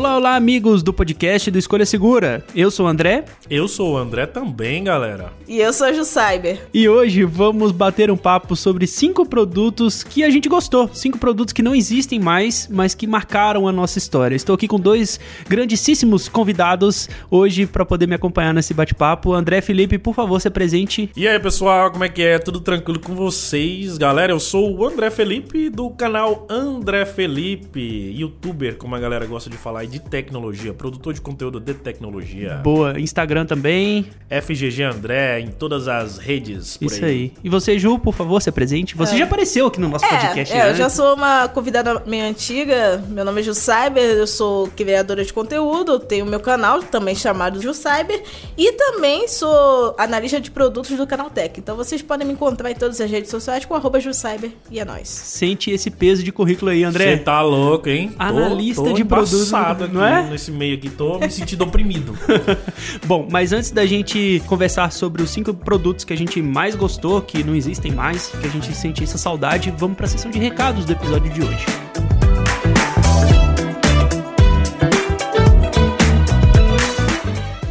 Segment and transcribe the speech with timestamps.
[0.00, 2.42] Olá, olá, amigos do podcast do Escolha Segura.
[2.56, 3.26] Eu sou o André.
[3.50, 5.30] Eu sou o André também, galera.
[5.46, 6.68] E eu sou a Ju Cyber.
[6.72, 10.88] E hoje vamos bater um papo sobre cinco produtos que a gente gostou.
[10.94, 14.34] Cinco produtos que não existem mais, mas que marcaram a nossa história.
[14.34, 19.34] Estou aqui com dois grandíssimos convidados hoje para poder me acompanhar nesse bate-papo.
[19.34, 21.10] André Felipe, por favor, se apresente.
[21.14, 22.38] E aí, pessoal, como é que é?
[22.38, 23.98] Tudo tranquilo com vocês?
[23.98, 29.50] Galera, eu sou o André Felipe do canal André Felipe, youtuber, como a galera gosta
[29.50, 32.60] de falar falar de tecnologia, produtor de conteúdo de tecnologia.
[32.62, 34.06] Boa, Instagram também.
[34.30, 36.78] FGG André, em todas as redes.
[36.80, 37.10] Isso aí.
[37.10, 37.32] aí.
[37.42, 38.96] E você, Ju, por favor, se apresente.
[38.96, 39.18] Você é.
[39.18, 40.70] já apareceu aqui no nosso é, podcast, é?
[40.70, 43.02] Eu já sou uma convidada meio antiga.
[43.08, 47.60] Meu nome é Ju Cyber, eu sou criadora de conteúdo, tenho meu canal também chamado
[47.60, 48.22] Ju Cyber
[48.56, 51.58] e também sou analista de produtos do Canal Tech.
[51.58, 54.78] Então vocês podem me encontrar em todas as redes sociais com arroba Ju Cyber e
[54.78, 55.08] é nóis.
[55.08, 57.16] Sente esse peso de currículo aí, André.
[57.16, 58.12] Você tá louco, hein?
[58.18, 59.52] Analista tô, tô de produtos
[59.86, 60.28] não é?
[60.28, 62.16] Nesse meio aqui, tô me sentindo oprimido.
[63.06, 67.20] Bom, mas antes da gente conversar sobre os cinco produtos que a gente mais gostou,
[67.20, 70.38] que não existem mais, que a gente sente essa saudade, vamos para a sessão de
[70.38, 72.19] recados do episódio de hoje.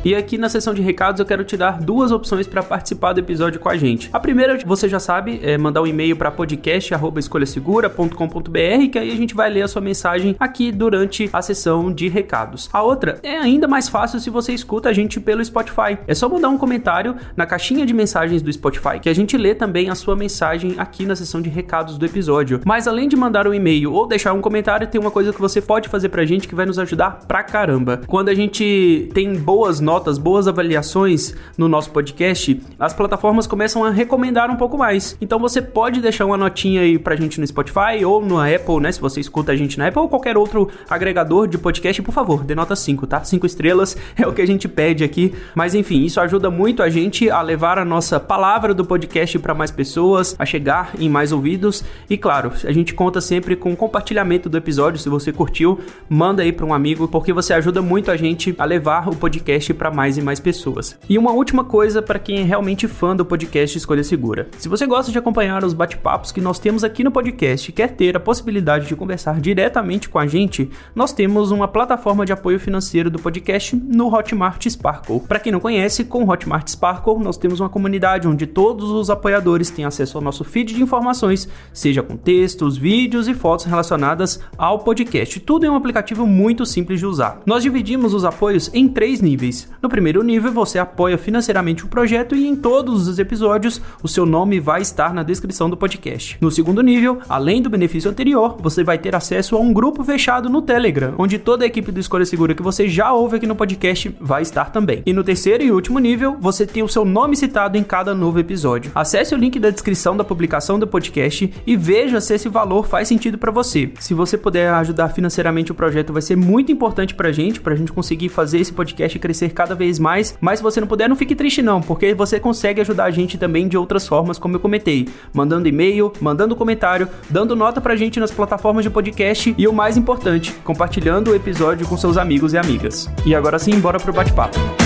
[0.09, 3.19] E aqui na seção de recados eu quero te dar duas opções para participar do
[3.19, 4.09] episódio com a gente.
[4.11, 9.35] A primeira, você já sabe, é mandar um e-mail para podcast@escolhasegura.com.br que aí a gente
[9.35, 12.67] vai ler a sua mensagem aqui durante a sessão de recados.
[12.73, 15.99] A outra é ainda mais fácil se você escuta a gente pelo Spotify.
[16.07, 19.53] É só mandar um comentário na caixinha de mensagens do Spotify que a gente lê
[19.53, 22.61] também a sua mensagem aqui na sessão de recados do episódio.
[22.65, 25.61] Mas além de mandar um e-mail ou deixar um comentário, tem uma coisa que você
[25.61, 28.01] pode fazer pra gente que vai nos ajudar pra caramba.
[28.07, 33.89] Quando a gente tem boas notas, boas avaliações no nosso podcast, as plataformas começam a
[33.89, 35.17] recomendar um pouco mais.
[35.19, 38.91] Então você pode deixar uma notinha aí pra gente no Spotify ou no Apple, né?
[38.91, 42.43] Se você escuta a gente na Apple ou qualquer outro agregador de podcast, por favor,
[42.43, 43.23] dê nota 5, tá?
[43.23, 45.33] 5 estrelas é o que a gente pede aqui.
[45.53, 49.53] Mas enfim, isso ajuda muito a gente a levar a nossa palavra do podcast para
[49.53, 51.83] mais pessoas, a chegar em mais ouvidos.
[52.09, 54.99] E claro, a gente conta sempre com compartilhamento do episódio.
[54.99, 55.79] Se você curtiu,
[56.09, 59.73] manda aí para um amigo, porque você ajuda muito a gente a levar o podcast
[59.79, 60.99] para mais e mais pessoas.
[61.09, 64.49] E uma última coisa para quem é realmente fã do podcast Escolha Segura.
[64.57, 67.95] Se você gosta de acompanhar os bate-papos que nós temos aqui no podcast e quer
[67.95, 72.59] ter a possibilidade de conversar diretamente com a gente, nós temos uma plataforma de apoio
[72.59, 75.21] financeiro do podcast no Hotmart Sparkle.
[75.21, 79.09] Para quem não conhece, com o Hotmart Sparkle nós temos uma comunidade onde todos os
[79.09, 84.41] apoiadores têm acesso ao nosso feed de informações, seja com textos, vídeos e fotos relacionadas
[84.57, 85.39] ao podcast.
[85.39, 87.41] Tudo em um aplicativo muito simples de usar.
[87.45, 89.68] Nós dividimos os apoios em três níveis.
[89.81, 94.25] No primeiro nível, você apoia financeiramente o projeto e em todos os episódios o seu
[94.25, 96.37] nome vai estar na descrição do podcast.
[96.41, 100.49] No segundo nível, além do benefício anterior, você vai ter acesso a um grupo fechado
[100.49, 103.55] no Telegram, onde toda a equipe do Escolha Segura que você já ouve aqui no
[103.55, 105.01] podcast vai estar também.
[105.05, 108.39] E no terceiro e último nível, você tem o seu nome citado em cada novo
[108.39, 108.91] episódio.
[108.93, 113.07] Acesse o link da descrição da publicação do podcast e veja se esse valor faz
[113.07, 113.91] sentido para você.
[113.99, 117.91] Se você puder ajudar financeiramente o projeto, vai ser muito importante pra gente, pra gente
[117.91, 120.37] conseguir fazer esse podcast crescer cada vez mais.
[120.39, 123.37] Mas se você não puder, não fique triste não, porque você consegue ajudar a gente
[123.37, 128.21] também de outras formas, como eu comentei, mandando e-mail, mandando comentário, dando nota pra gente
[128.21, 132.57] nas plataformas de podcast e o mais importante, compartilhando o episódio com seus amigos e
[132.57, 133.09] amigas.
[133.25, 134.78] E agora sim, bora pro bate-papo.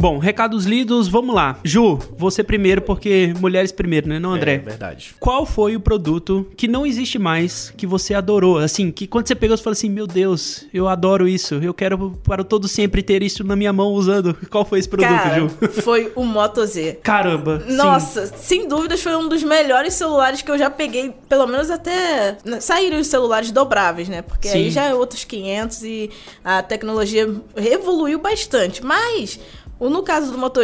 [0.00, 1.58] Bom, recados lidos, vamos lá.
[1.62, 4.54] Ju, você primeiro, porque mulheres primeiro, né, não, André?
[4.54, 5.14] É verdade.
[5.20, 8.56] Qual foi o produto que não existe mais, que você adorou?
[8.56, 12.18] Assim, que quando você pegou, você falou assim: Meu Deus, eu adoro isso, eu quero
[12.24, 14.34] para todo sempre ter isso na minha mão usando.
[14.48, 15.50] Qual foi esse produto, Cara, Ju?
[15.82, 17.00] Foi o Moto Z.
[17.02, 17.62] Caramba.
[17.68, 18.32] Nossa, sim.
[18.36, 22.98] sem dúvidas foi um dos melhores celulares que eu já peguei, pelo menos até saíram
[22.98, 24.22] os celulares dobráveis, né?
[24.22, 24.58] Porque sim.
[24.58, 26.10] aí já é outros 500 e
[26.42, 28.82] a tecnologia evoluiu bastante.
[28.82, 29.38] Mas
[29.88, 30.60] No caso do Moto,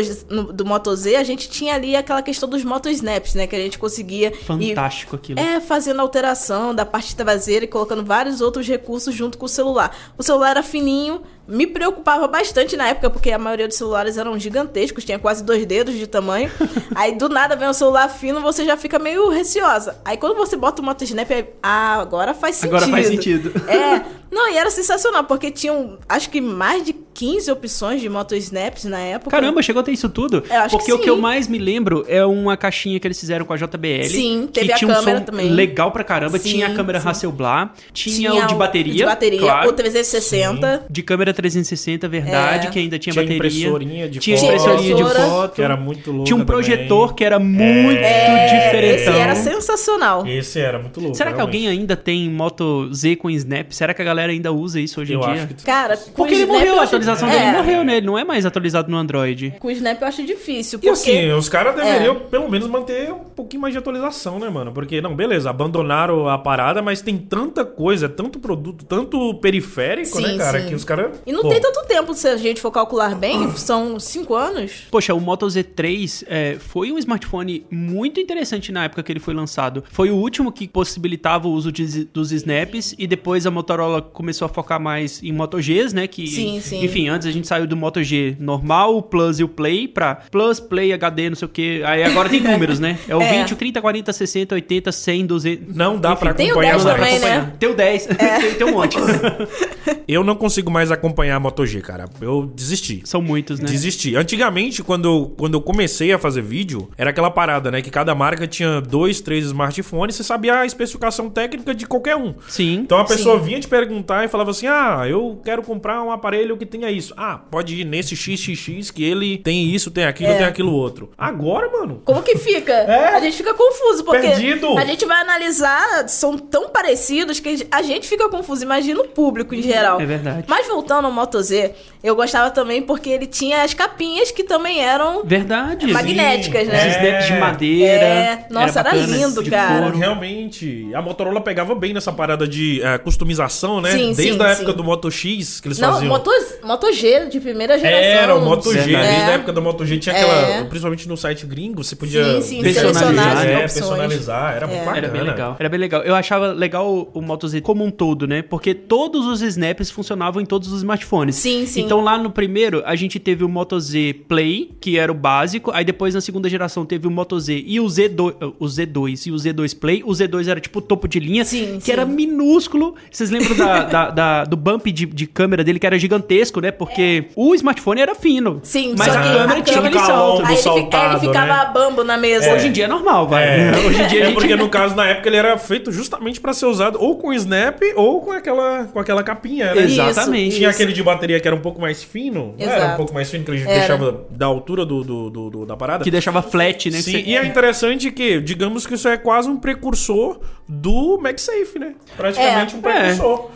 [0.52, 3.46] do Moto Z, a gente tinha ali aquela questão dos Moto Snaps, né?
[3.46, 5.40] Que a gente conseguia ir Fantástico aquilo.
[5.40, 9.96] é, fazendo alteração da parte traseira e colocando vários outros recursos junto com o celular.
[10.18, 14.38] O celular era fininho, me preocupava bastante na época, porque a maioria dos celulares eram
[14.38, 16.50] gigantescos, tinha quase dois dedos de tamanho.
[16.94, 19.96] Aí do nada vem um celular fino, você já fica meio receosa.
[20.04, 22.76] Aí quando você bota o Moto Snap, aí, ah, agora faz sentido.
[22.76, 23.52] Agora faz sentido.
[23.68, 28.34] É, não, e era sensacional, porque tinham acho que mais de 15 opções de Moto
[28.34, 29.30] Snaps na época.
[29.30, 30.44] Caramba, chegou a ter isso tudo?
[30.50, 31.20] Eu acho Porque que o que eu sim.
[31.22, 34.04] mais me lembro é uma caixinha que eles fizeram com a JBL.
[34.04, 35.48] Sim, que teve a tinha um câmera som também.
[35.50, 36.38] legal pra caramba.
[36.38, 37.08] Sim, tinha a câmera sim.
[37.08, 38.92] Hasselblad, tinha, o de bateria.
[38.94, 39.68] De bateria, claro.
[39.70, 40.84] o 360.
[40.90, 42.70] De câmera 360, verdade, É.
[42.70, 43.36] que ainda tinha, Tinha bateria.
[43.66, 44.46] impressorinha de tinha foto.
[44.46, 45.54] impressorinha de foto.
[45.54, 46.24] Que era muito louco.
[46.24, 49.14] Tinha um projetor que era muito É, diferentão.
[49.14, 50.26] esse era sensacional.
[50.26, 51.16] Esse era muito louco.
[51.16, 51.56] Será que realmente.
[51.64, 53.72] alguém ainda tem Moto Z com Snap?
[53.72, 55.32] Será que a galera ainda usa isso hoje Eu em dia?
[55.32, 57.84] acho que Cara, com Porque o ele morreu, eu a acho- atualização é, dele morreu,
[57.84, 57.96] né?
[57.98, 59.54] Ele não é mais atualizado no Android.
[59.58, 61.10] Com o Snap eu acho difícil, E porque...
[61.10, 62.18] assim, os caras deveriam É.
[62.20, 64.72] pelo menos manter um pouquinho mais de atualização, né, mano?
[64.72, 70.30] Porque, não, beleza, abandonaram a parada, mas tem tanta coisa, tanto produto, tanto periférico, né,
[70.30, 70.68] Sim, cara, sim.
[70.68, 71.20] que os caras.
[71.26, 74.84] E não Pô, tem tanto tempo, se a gente for calcular bem, são cinco anos.
[74.90, 79.34] Poxa, o Moto Z3 é, foi um smartphone muito interessante na época que ele foi
[79.34, 79.84] lançado.
[79.90, 84.46] Foi o último que possibilitava o uso de- dos snaps e depois a Motorola começou
[84.46, 86.06] a focar mais em Moto Gs, né?
[86.06, 86.84] Que, Sim, sim.
[86.84, 90.14] Enfim, antes a gente saiu do Moto G normal, o Plus e o Play pra
[90.30, 91.82] Plus, Play, HD, não sei o que.
[91.84, 92.98] Aí agora tem números, né?
[93.08, 93.40] É o É.
[93.40, 95.74] 20, o 30, 40, 60, 80, 100, 200.
[95.74, 96.96] Não dá pra Tem o acompanhar 10 mais.
[96.96, 97.26] também, né?
[97.36, 97.56] acompanhar.
[97.58, 98.96] Tem o 10, tem, tem um monte.
[100.08, 102.04] Eu não consigo mais acompanhar a Moto G, cara.
[102.20, 103.02] Eu desisti.
[103.04, 103.66] São muitos, né?
[103.68, 104.14] Desisti.
[104.14, 107.82] Antigamente, quando eu, quando eu comecei a fazer vídeo, era aquela parada, né?
[107.82, 112.34] Que cada marca tinha dois, três smartphones, você sabia a especificação técnica de qualquer um.
[112.48, 112.74] Sim.
[112.74, 113.44] Então a pessoa Sim.
[113.44, 117.14] vinha te perguntar e falava assim: Ah, eu quero comprar um aparelho que tenha isso.
[117.16, 120.36] Ah, pode ir nesse XXX que ele tem isso, tem aquilo, É.
[120.38, 121.10] tem aquilo outro.
[121.16, 122.02] Agora, mano.
[122.04, 122.72] Como que fica?
[122.96, 123.14] É.
[123.16, 124.76] A gente fica confuso, porque Perdido.
[124.78, 128.62] a gente vai analisar, são tão parecidos que a gente fica confuso.
[128.62, 130.00] Imagina o público em geral.
[130.00, 130.44] É verdade.
[130.48, 131.72] Mas voltando ao Moto Z,
[132.02, 135.86] eu gostava também porque ele tinha as capinhas que também eram Verdade.
[135.88, 137.18] magnéticas, Os né?
[137.20, 137.38] de É.
[137.38, 138.04] madeira.
[138.04, 138.46] É.
[138.50, 139.82] Nossa, era bacana, lindo, de cara.
[139.82, 139.98] couro.
[139.98, 143.90] Realmente, a Motorola pegava bem nessa parada de eh, customização, né?
[143.92, 144.76] Sim, Desde sim, a época sim.
[144.76, 146.08] do Moto X que eles Não, faziam.
[146.08, 146.30] Moto,
[146.62, 148.04] Moto G de primeira geração.
[148.06, 149.06] Era o Moto G, Verdade.
[149.08, 149.34] desde a É.
[149.34, 150.20] época do Moto G tinha É.
[150.20, 154.84] aquela, principalmente no site gringo, você podia Sim, sim, Personalizar é, personalizar, era muito É.
[154.84, 154.98] bacana.
[154.98, 155.56] Era bem legal.
[155.58, 156.02] Era bem legal.
[156.02, 158.42] Eu achava legal o- o Moto Z como um todo, né?
[158.42, 161.36] Porque todos os snaps funcionavam em todos os smartphones.
[161.36, 161.82] Sim, sim.
[161.82, 165.70] Então lá no primeiro, a gente teve o Moto Z Play, que era o básico.
[165.72, 169.30] Aí depois na segunda geração teve o Moto Z e o Z2, o Z2 e
[169.30, 170.02] o Z2 Play.
[170.04, 171.92] O Z2 era tipo o topo de linha, Sim, que sim.
[171.92, 172.94] era minúsculo.
[173.10, 176.70] Vocês lembram da, da- da- do bump de, de câmera dele, que era gigantesco, né?
[176.70, 178.60] Porque o smartphone era fino.
[178.62, 180.42] Sim, mas só a câmera tinha aquele salto.
[180.46, 181.70] Aí ele, saltado, ele ficava né?
[181.72, 182.52] bambo na mesa.
[182.52, 183.44] Hoje em dia é normal, vai.
[183.44, 183.70] É.
[183.86, 184.34] Hoje em dia a É gente...
[184.34, 187.80] porque no caso, na época, ele era feito justamente pra ser usado ou com snap
[187.96, 189.82] ou com aquela, com aquela capinha, né?
[189.84, 190.56] Isso, Exatamente.
[190.56, 190.76] Tinha isso.
[190.78, 192.54] aquele de bateria que era um pouco mais fino.
[192.58, 192.92] não Era Exato.
[192.92, 193.72] um pouco mais fino, que ele Era.
[193.78, 196.04] deixava da altura do, do- do- do- da parada.
[196.04, 196.98] Que deixava flat, né?
[197.00, 200.38] Sim, você- e é interessante que, digamos que isso é quase um precursor
[200.68, 201.94] do MagSafe, né?
[202.16, 202.78] Praticamente É.
[202.78, 203.50] um precursor.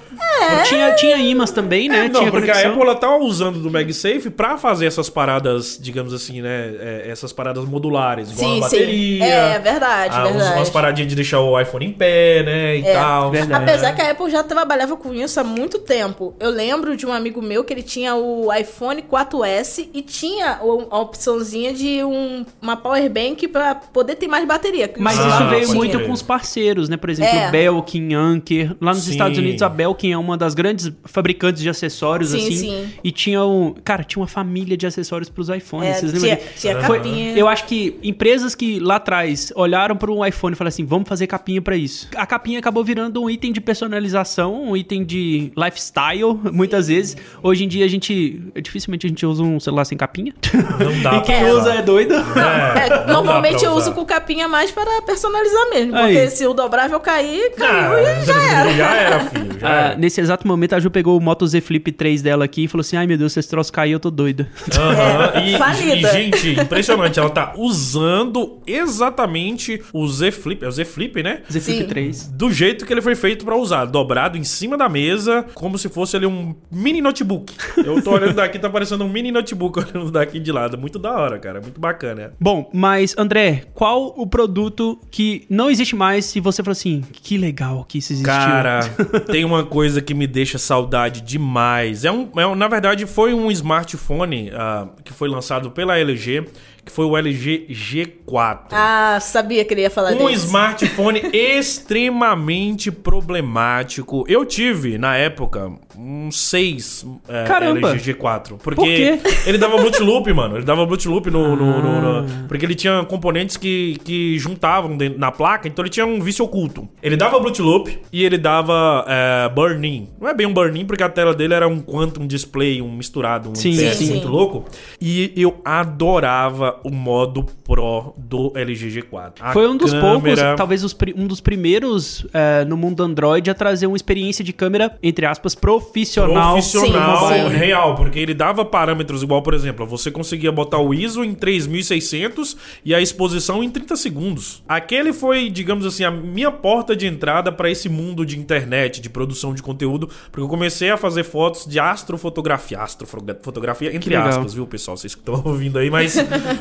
[0.65, 2.07] Tinha, tinha imãs também, né?
[2.07, 2.73] É, não, tinha porque a conexão.
[2.73, 6.75] Apple ela tá usando do MagSafe pra fazer essas paradas, digamos assim, né?
[6.81, 8.77] é, essas paradas modulares, igual Sim, a sim.
[8.79, 9.25] bateria.
[9.25, 10.57] É, verdade, ah, uns- verdade.
[10.59, 12.77] Umas paradinhas de deixar o iPhone em pé, né?
[12.79, 12.93] E É.
[12.95, 13.31] tal.
[13.31, 13.63] Verdade.
[13.65, 16.35] Apesar que a Apple já trabalhava com isso há muito tempo.
[16.41, 20.99] Eu lembro de um amigo meu que ele tinha o iPhone 4S e tinha a
[21.01, 24.93] opçãozinha de um, uma power bank pra poder ter mais bateria.
[24.99, 26.07] Mas Ah, isso veio muito crer.
[26.07, 26.97] com os parceiros, né?
[26.97, 27.51] Por exemplo, É.
[27.51, 28.77] Belkin, Anker.
[28.81, 29.13] Lá nos Sim.
[29.13, 32.57] Estados Unidos, a Belkin é uma das grandes fabricantes de acessórios, Sim, assim.
[32.57, 32.89] sim.
[33.03, 33.75] E tinha um.
[33.85, 35.89] Cara, tinha uma família de acessórios pros iPhones.
[35.89, 36.37] É, Vocês lembram?
[36.37, 37.37] tinha, tinha Foi- capinha.
[37.37, 41.09] eu acho que empresas que lá atrás olharam para um iPhone e falaram assim: vamos
[41.09, 42.09] fazer capinha pra isso.
[42.17, 47.17] A capinha acabou virando um item de personalização, um item de lifestyle, muitas vezes.
[47.43, 48.41] Hoje em dia a gente.
[48.63, 50.33] Dificilmente a gente usa um celular sem capinha.
[50.79, 51.75] Não dá e quem pra usa usar.
[51.77, 52.15] é doido.
[52.15, 55.97] É, É, normalmente eu uso com capinha mais para personalizar mesmo.
[55.97, 56.15] Aí.
[56.15, 57.71] Porque se o dobrável cair, caiu
[58.07, 58.73] Ah, e já era.
[58.73, 59.61] já era, filho.
[59.61, 62.65] Já Ah, nesse exato momento, a Ju pegou o Moto Z Flip 3 dela aqui
[62.65, 64.49] e falou assim: Ai meu Deus, se esse troço cair, eu tô doida.
[64.77, 65.31] Aham.
[65.51, 66.09] E, falida.
[66.09, 67.19] e, gente, impressionante.
[67.19, 70.65] Ela tá usando exatamente o Z Flip.
[70.65, 71.43] É o Z Flip, né?
[71.51, 71.87] Z Flip Sim.
[71.89, 72.27] 3.
[72.35, 75.89] Do jeito que ele foi feito pra usar, dobrado em cima da mesa, como se
[75.89, 77.55] fosse ali um mini notebook.
[77.79, 80.77] Eu tô olhando daqui, tá parecendo um mini notebook olhando daqui de lado.
[80.77, 81.61] Muito da hora, cara.
[81.61, 82.33] Muito bacana.
[82.41, 87.37] Bom, mas André, qual o produto que não existe mais se você falou assim: Que
[87.39, 88.33] legal que isso existiu?
[88.33, 88.81] Cara,
[89.31, 92.05] tem uma coisa coisa que me deixa saudade demais.
[92.05, 96.45] É um, é um- na verdade, foi um smartphone ah, que foi lançado pela LG,
[96.85, 98.69] que foi o LG G4.
[98.73, 100.47] Ah, sabia que ele ia falar Um disso.
[100.47, 104.25] smartphone extremamente problemático.
[104.29, 107.91] Eu tive, na época, uns 6 é, Caramba.
[107.91, 108.57] LG G4.
[108.63, 109.19] Porque Por quê?
[109.47, 110.57] ele dava loop, mano.
[110.57, 115.31] Ele dava loop no, no- no- no- Porque ele tinha componentes que, que juntavam na
[115.31, 116.89] placa, então ele tinha um vício oculto.
[117.03, 120.09] Ele dava loop e ele dava é, burn-in.
[120.21, 123.51] Não é bem um burn-in, porque a tela dele era um quantum display, um misturado,
[123.51, 124.11] um Sim, sim.
[124.11, 124.65] muito louco.
[125.01, 129.33] E eu adorava o modo Pro do LG G4.
[129.41, 133.51] A Foi um dos poucos, câmera- talvez os um dos primeiros é, no mundo Android
[133.51, 136.53] a trazer uma experiência de câmera, entre aspas, profissional.
[136.55, 137.57] profissional Sim, sim.
[137.57, 142.57] real, porque ele dava parâmetros igual, por exemplo, você conseguia botar o ISO em 3600
[142.85, 144.63] e a exposição em 30 segundos.
[144.69, 149.09] Aquele foi, digamos assim, a minha porta de entrada para esse mundo de internet, de
[149.11, 154.67] produção de conteúdo, porque eu comecei a fazer fotos de astrofotografia, astrofotografia entre aspas, viu,
[154.67, 156.17] pessoal, vocês que estão ouvindo aí, mas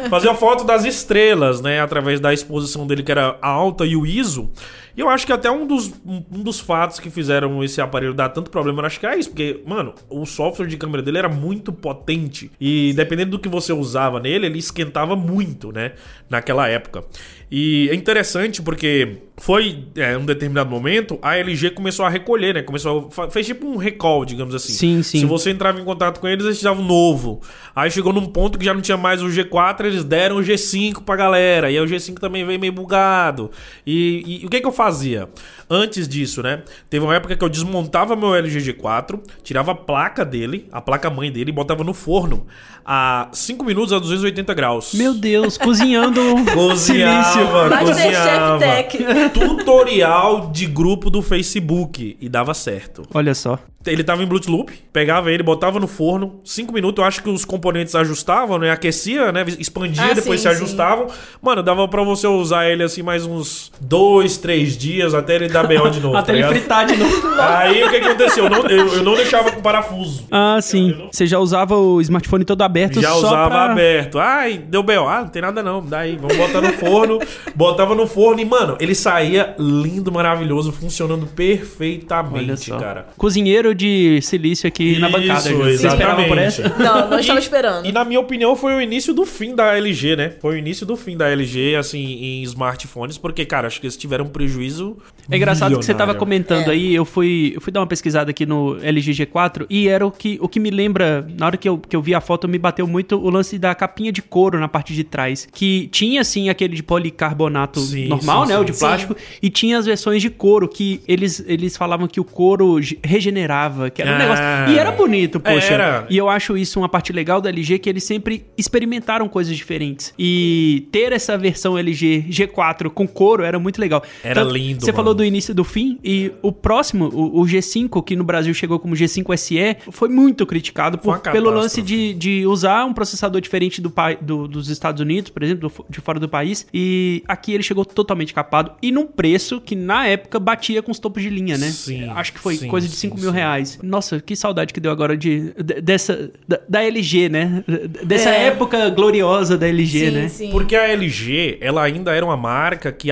[0.09, 4.05] fazer a foto das estrelas, né, através da exposição dele que era alta e o
[4.05, 4.49] ISO.
[4.95, 8.13] E eu acho que até um dos, um um dos fatos que fizeram esse aparelho
[8.13, 11.17] dar tanto problema, eu acho que é isso, porque, mano, o software de câmera dele
[11.17, 12.51] era muito potente.
[12.59, 15.93] E dependendo do que você usava nele, ele esquentava muito, né?
[16.29, 17.03] Naquela época.
[17.51, 22.61] E é interessante porque foi é, um determinado momento, a LG começou a recolher, né?
[22.61, 24.73] Começou a, fez tipo um recall, digamos assim.
[24.73, 25.19] Sim, sim.
[25.19, 27.41] Se você entrava em contato com eles, eles davam um novo.
[27.75, 31.03] Aí chegou num ponto que já não tinha mais o G4, eles deram o G5
[31.03, 31.71] pra galera.
[31.71, 33.49] E aí o G5 também veio meio bugado.
[33.87, 35.29] E, e o que que eu fazia?
[35.69, 36.63] Antes disso, né?
[36.89, 41.09] Teve uma época que eu desmontava meu LG G4, tirava a placa dele, a placa
[41.09, 42.45] mãe dele, e botava no forno
[42.85, 44.93] a 5 minutos a 280 graus.
[44.93, 46.19] Meu Deus, cozinhando
[46.75, 47.38] silício.
[47.45, 48.59] Cozinhava, Masterchef cozinhava.
[48.59, 48.97] Tech.
[49.33, 52.17] Tutorial de grupo do Facebook.
[52.19, 53.03] E dava certo.
[53.13, 53.59] Olha só.
[53.85, 57.29] Ele tava em Bluetooth Loop, pegava ele, botava no forno, 5 minutos, eu acho que
[57.29, 58.71] os componentes ajustavam, né?
[58.71, 59.45] Aquecia, né?
[59.57, 60.61] Expandia, Ah, depois sim, se sim.
[60.63, 61.07] ajustavam.
[61.41, 65.65] Mano, dava pra você usar ele assim mais uns 2, 3 dias até ele dar
[65.65, 65.89] B.O.
[65.89, 66.59] de novo, Até tá ele ligado?
[66.59, 67.41] fritar de novo.
[67.41, 68.43] Aí o que que aconteceu?
[68.43, 70.25] Eu não, eu, eu não deixava com parafuso.
[70.29, 71.07] Ah, sim.
[71.09, 73.71] Você já usava o smartphone todo aberto Já só usava pra...
[73.71, 74.19] aberto.
[74.19, 75.07] Ai, deu B.O.
[75.07, 75.81] Ah, não tem nada não.
[75.81, 77.17] Daí, vamos botar no forno.
[77.55, 83.07] Botava no forno e, mano, ele saía lindo, maravilhoso, funcionando perfeitamente, cara.
[83.17, 85.49] Cozinheiro de silício aqui na bancada.
[85.49, 86.61] Isso, Você esperava por exatamente.
[86.61, 86.75] essa?
[86.77, 87.85] Não, não estava esperando.
[87.85, 90.33] E na minha opinião foi o início do fim da LG, né?
[90.41, 93.97] Foi o início do fim da LG, assim, em smartphones, porque, cara, acho que eles
[93.97, 94.97] tiveram um prejuízo.
[95.29, 96.19] É engraçado que você tava milionário.
[96.19, 96.71] comentando É.
[96.71, 100.11] aí, eu fui, eu fui dar uma pesquisada aqui no LG G4 e era o
[100.11, 102.57] que, o que me lembra, na hora que eu, que eu vi a foto, me
[102.57, 105.47] bateu muito o lance da capinha de couro na parte de trás.
[105.51, 106.83] Que tinha, sim, aquele de
[107.19, 108.57] policarbonato Sim, normal, sim, né?
[108.57, 108.65] O sim.
[108.71, 109.15] de plástico.
[109.41, 113.89] E tinha as versões de couro, que eles, eles falavam que o couro ge- regenerava,
[113.89, 114.17] que era um Ah.
[114.17, 114.43] negócio.
[114.75, 115.73] E era bonito, poxa.
[115.73, 116.07] Era.
[116.09, 120.13] E eu acho isso uma parte legal da LG, que eles sempre experimentaram coisas diferentes.
[120.17, 124.03] E ter essa versão LG G4 com couro era muito legal.
[124.23, 124.95] Era lindo, Você mano.
[124.95, 128.53] falou do início e do fim, e o próximo, o, o G5, que no Brasil
[128.53, 133.41] chegou como G5 SE, foi muito criticado por, pelo lance de, de usar um processador
[133.41, 137.53] diferente do, do- dos Estados Unidos, por exemplo, do- de fora do país, e aqui
[137.53, 141.29] ele chegou totalmente capado, e num preço que na época batia com os topos de
[141.29, 141.69] linha, né?
[141.69, 143.35] Sim, Acho que foi sim, coisa de sim, 5 mil sim.
[143.35, 143.79] reais.
[143.81, 147.63] Nossa, que saudade que deu agora de, de- dessa, da, da LG, né?
[148.03, 148.47] Dessa É.
[148.47, 150.27] época gloriosa da LG, sim, né?
[150.29, 150.49] sim.
[150.51, 153.09] Porque a LG, ela ainda era uma marca que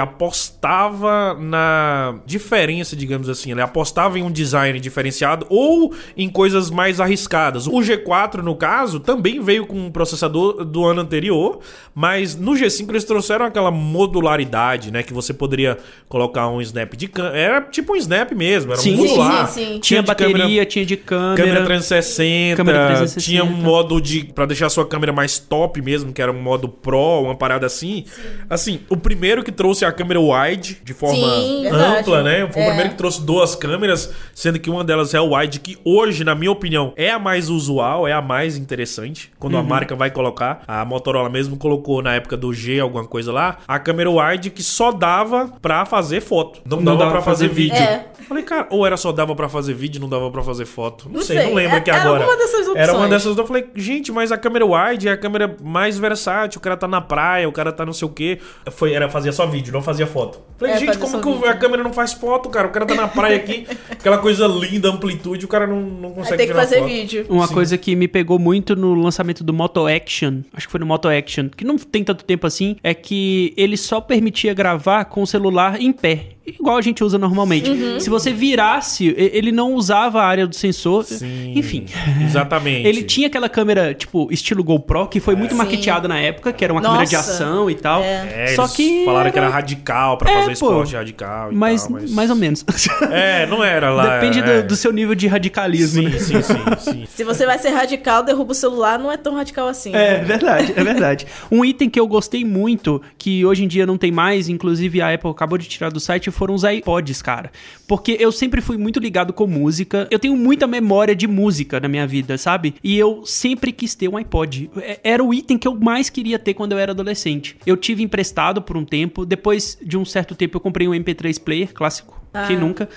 [0.58, 3.52] apostava na diferença, digamos assim.
[3.52, 7.68] Ela apostava em um design diferenciado ou em coisas mais arriscadas.
[7.68, 11.60] O G4, no caso, também veio com um processador do ano anterior,
[11.94, 15.04] mas no G5 eles trouxeram aquela modularidade, né?
[15.04, 15.78] Que você poderia
[16.10, 17.38] colocar um snap de câmera.
[17.38, 19.48] Era tipo um snap mesmo, era Sim, um modular.
[19.48, 19.80] sim, sim, sim.
[19.80, 21.36] Tinha de bateria, câmera- tinha de câmera.
[21.38, 23.22] Câmera 360, Câmera 360.
[23.26, 26.42] tinha um modo de para deixar a sua câmera mais top mesmo, que era um
[26.42, 28.06] modo pro, uma parada assim.
[28.50, 32.00] Assim, o primeiro que trouxe a câmera wide de forma Sim, verdade.
[32.02, 32.48] ampla, né?
[32.52, 32.68] Foi o É.
[32.68, 36.36] primeiro que trouxe duas câmeras, sendo que uma delas é o wide que hoje, na
[36.36, 39.32] minha opinião, é a mais usual, é a mais interessante.
[39.40, 39.60] Quando Uhum.
[39.60, 43.58] a marca vai colocar, a Motorola mesmo colocou na época do G alguma coisa lá,
[43.68, 47.48] a câmera wide que só dava pra fazer foto, não, Não dava, dava pra fazer
[47.50, 47.76] fazer vídeo.
[47.78, 48.06] É.
[48.28, 51.06] Falei, cara, ou era só dava pra fazer vídeo, não dava pra fazer foto.
[51.06, 51.48] Não, Não sei, sei.
[51.48, 52.26] não lembro É- aqui era agora.
[52.26, 53.10] uma dessas Era uma opções.
[53.10, 53.38] dessas.
[53.38, 56.58] Eu falei, gente, mas a câmera wide é a câmera mais versátil.
[56.60, 58.40] O cara tá na praia, o cara tá não sei o quê.
[58.72, 60.42] Foi, era, fazia só vídeo, não fazia foto.
[60.58, 61.50] Falei, É, gente, como que vídeo.
[61.50, 62.68] a câmera não faz foto, cara?
[62.68, 66.38] O cara tá na praia aqui, aquela coisa linda, amplitude, o cara não, não consegue
[66.38, 66.88] ter que tirar fazer foto.
[66.88, 67.26] vídeo.
[67.30, 67.54] Uma Sim.
[67.54, 71.08] coisa que me pegou muito no lançamento do Moto Action, acho que foi no Moto
[71.08, 75.28] Action, que não tem tanto tempo assim, é que ele só permitia gravar com o
[75.28, 76.37] celular em pé.
[76.48, 77.70] Igual a gente usa normalmente.
[77.70, 78.00] Uhum.
[78.00, 81.04] Se você virasse, ele não usava a área do sensor.
[81.04, 81.86] Sim, Enfim.
[82.24, 82.88] Exatamente.
[82.88, 85.58] Ele tinha aquela câmera, tipo, estilo GoPro, que foi muito Sim.
[85.58, 87.32] maqueteada na época, que era uma câmera de Nossa.
[87.32, 88.02] ação e tal.
[88.02, 88.52] É.
[88.52, 89.06] É, Só eles que.
[89.06, 90.52] falaram que era radical pra É, fazer pô.
[90.52, 92.12] esporte radical e mas, tal, mas...
[92.12, 92.66] mais ou menos.
[93.12, 94.16] É, não era lá.
[94.20, 94.62] Depende é.
[94.62, 96.04] do, do seu nível de radicalismo.
[96.04, 96.20] Sim, né?
[96.20, 97.08] sim, sim, sim.
[97.08, 99.94] Se você vai ser radical, derruba o celular, não é tão radical assim.
[99.94, 101.28] É verdade, é verdade.
[101.52, 105.14] Um item que eu gostei muito, que hoje em dia não tem mais, inclusive a
[105.14, 107.52] Apple acabou de tirar do site, foram os iPods, cara.
[107.88, 110.08] Porque eu sempre fui muito ligado com música.
[110.12, 112.76] Eu tenho muita memória de música na minha vida, sabe?
[112.84, 114.70] E eu sempre quis ter um iPod.
[114.78, 117.56] É- Era o item que eu mais queria ter quando eu era adolescente.
[117.66, 119.26] Eu tive emprestado por um tempo.
[119.26, 122.16] Depois de um certo tempo, eu comprei um MP3 player clássico.
[122.46, 122.60] Quem Ah.
[122.60, 122.90] nunca?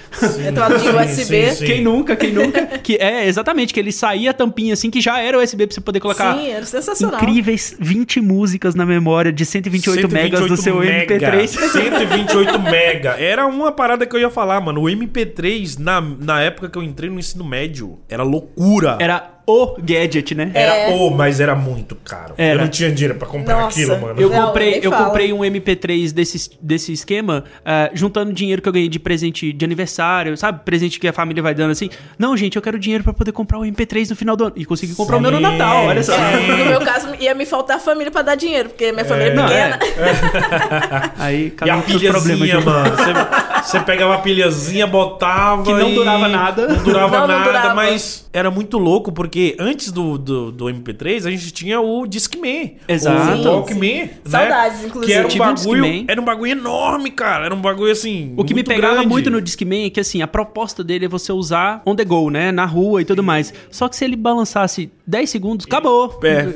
[0.47, 1.51] Entrada de USB.
[1.51, 1.65] sim, sim.
[1.67, 2.67] Quem nunca, quem nunca?
[2.83, 5.81] que é, exatamente, que ele saía a tampinha assim, que já era USB pra você
[5.81, 7.19] poder colocar Sim, era sensacional.
[7.23, 11.47] incríveis 20 músicas na memória de 128, megas do seu mega, MP3.
[11.49, 13.11] 128 mega.
[13.31, 14.83] Era uma parada que eu ia falar, mano.
[14.83, 18.99] O MP3, na, na época que eu entrei no ensino médio, era loucura.
[19.01, 20.51] Era o gadget, né?
[20.55, 20.95] Era, É.
[20.97, 22.35] oh, mas era muito caro.
[22.39, 22.55] Era.
[22.55, 23.79] Eu não tinha dinheiro pra comprar Nossa.
[23.81, 24.21] aquilo, mano.
[24.21, 25.07] Eu Não, comprei, eu fala.
[25.07, 29.65] comprei um MP3 desse, desse esquema, ah, juntando dinheiro que eu ganhei de presente de
[29.65, 30.61] aniversário, sabe?
[30.65, 31.91] Presente que a família vai dando assim.
[32.19, 34.53] Não, gente, eu quero dinheiro pra poder comprar o MP3 no final do ano.
[34.57, 36.15] E consegui comprar o meu no Sim, Natal, olha só.
[36.15, 39.35] É, no meu caso, ia me faltar família pra dar dinheiro, porque minha família é,
[39.35, 39.79] Não, pequena.
[41.19, 42.23] Aí, E cada a um problemas.
[42.25, 42.91] pilhazinha, de- mano.
[42.97, 45.63] Você, você pegava a pilhazinha, botava.
[45.63, 46.69] Que não e durava nada.
[46.69, 47.75] Não durava Não, não nada, durava.
[47.75, 52.77] mas era muito louco, porque antes do, do, do MP3, a gente tinha o Discman.
[52.89, 53.49] Exato.
[53.49, 54.05] O Walkman.
[54.05, 54.11] né?
[54.25, 55.13] Saudades, inclusive.
[55.13, 55.83] Que era um um bagulho.
[55.83, 56.05] Discman.
[56.09, 57.45] era um bagulho enorme, cara.
[57.47, 58.35] Era um bagulho assim.
[58.37, 59.09] O que me pegava grande.
[59.09, 62.31] muito no Discman é que, assim, a proposta dele é você usar on the go,
[62.31, 62.53] né?
[62.53, 63.53] Na rua e tudo mais.
[63.71, 66.19] Só que se ele balançasse 10 segundos, acabou.
[66.23, 66.47] É.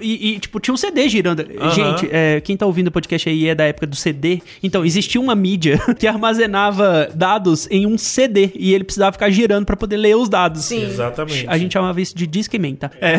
[0.00, 1.44] E, e- e, tipo, tinha um CD girando.
[1.74, 4.40] Gente, é, quem tá ouvindo o podcast aí é da época do CD.
[4.62, 9.66] Então, existia uma mídia que armazenava dados em um CD e ele precisava ficar girando
[9.66, 10.64] pra poder ler os dados.
[10.64, 10.82] Sim.
[10.82, 11.44] Exatamente.
[11.46, 12.90] A gente chamava isso de Discman, tá?
[13.00, 13.18] É.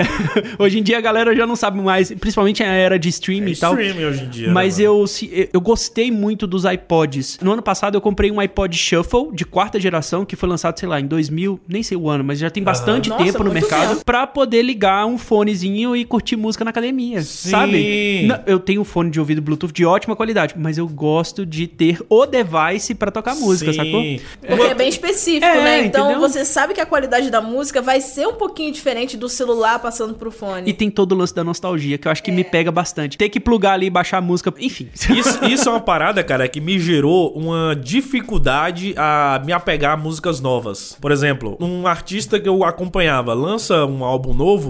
[0.57, 3.53] Hoje em dia a galera já não sabe mais, principalmente a era de streaming É
[3.53, 3.79] e tal.
[3.79, 4.47] streaming hoje em dia.
[4.47, 7.37] né, Mas eu, se- eu gostei muito dos iPods.
[7.41, 10.89] No ano passado eu comprei um iPod Shuffle de quarta geração, que foi lançado, sei
[10.89, 13.61] lá, em 2000, nem sei o ano, mas já tem bastante Nossa, tempo no muito
[13.69, 17.49] mercado, pra poder ligar um fonezinho e curtir música na academia, Sim.
[17.49, 18.23] sabe?
[18.25, 21.67] Não, eu tenho um fone de ouvido Bluetooth de ótima qualidade, mas eu gosto de
[21.67, 23.77] ter o device pra tocar música, Sim.
[23.77, 24.01] sacou?
[24.47, 25.85] Porque é bem específico, É, né?
[25.85, 26.21] Então entendeu?
[26.29, 30.13] você sabe que a qualidade da música vai ser um pouquinho diferente do celular passando
[30.13, 30.69] pro fone.
[30.69, 33.17] E tem todo o lance da nostalgia, que eu acho que me pega bastante.
[33.17, 34.87] Ter que plugar ali e baixar a música, enfim.
[34.93, 39.97] Isso, isso é uma parada, cara, que me gerou uma dificuldade a me apegar a
[39.97, 40.97] músicas novas.
[41.01, 44.60] Por exemplo, um artista que eu acompanhava lança um álbum novo,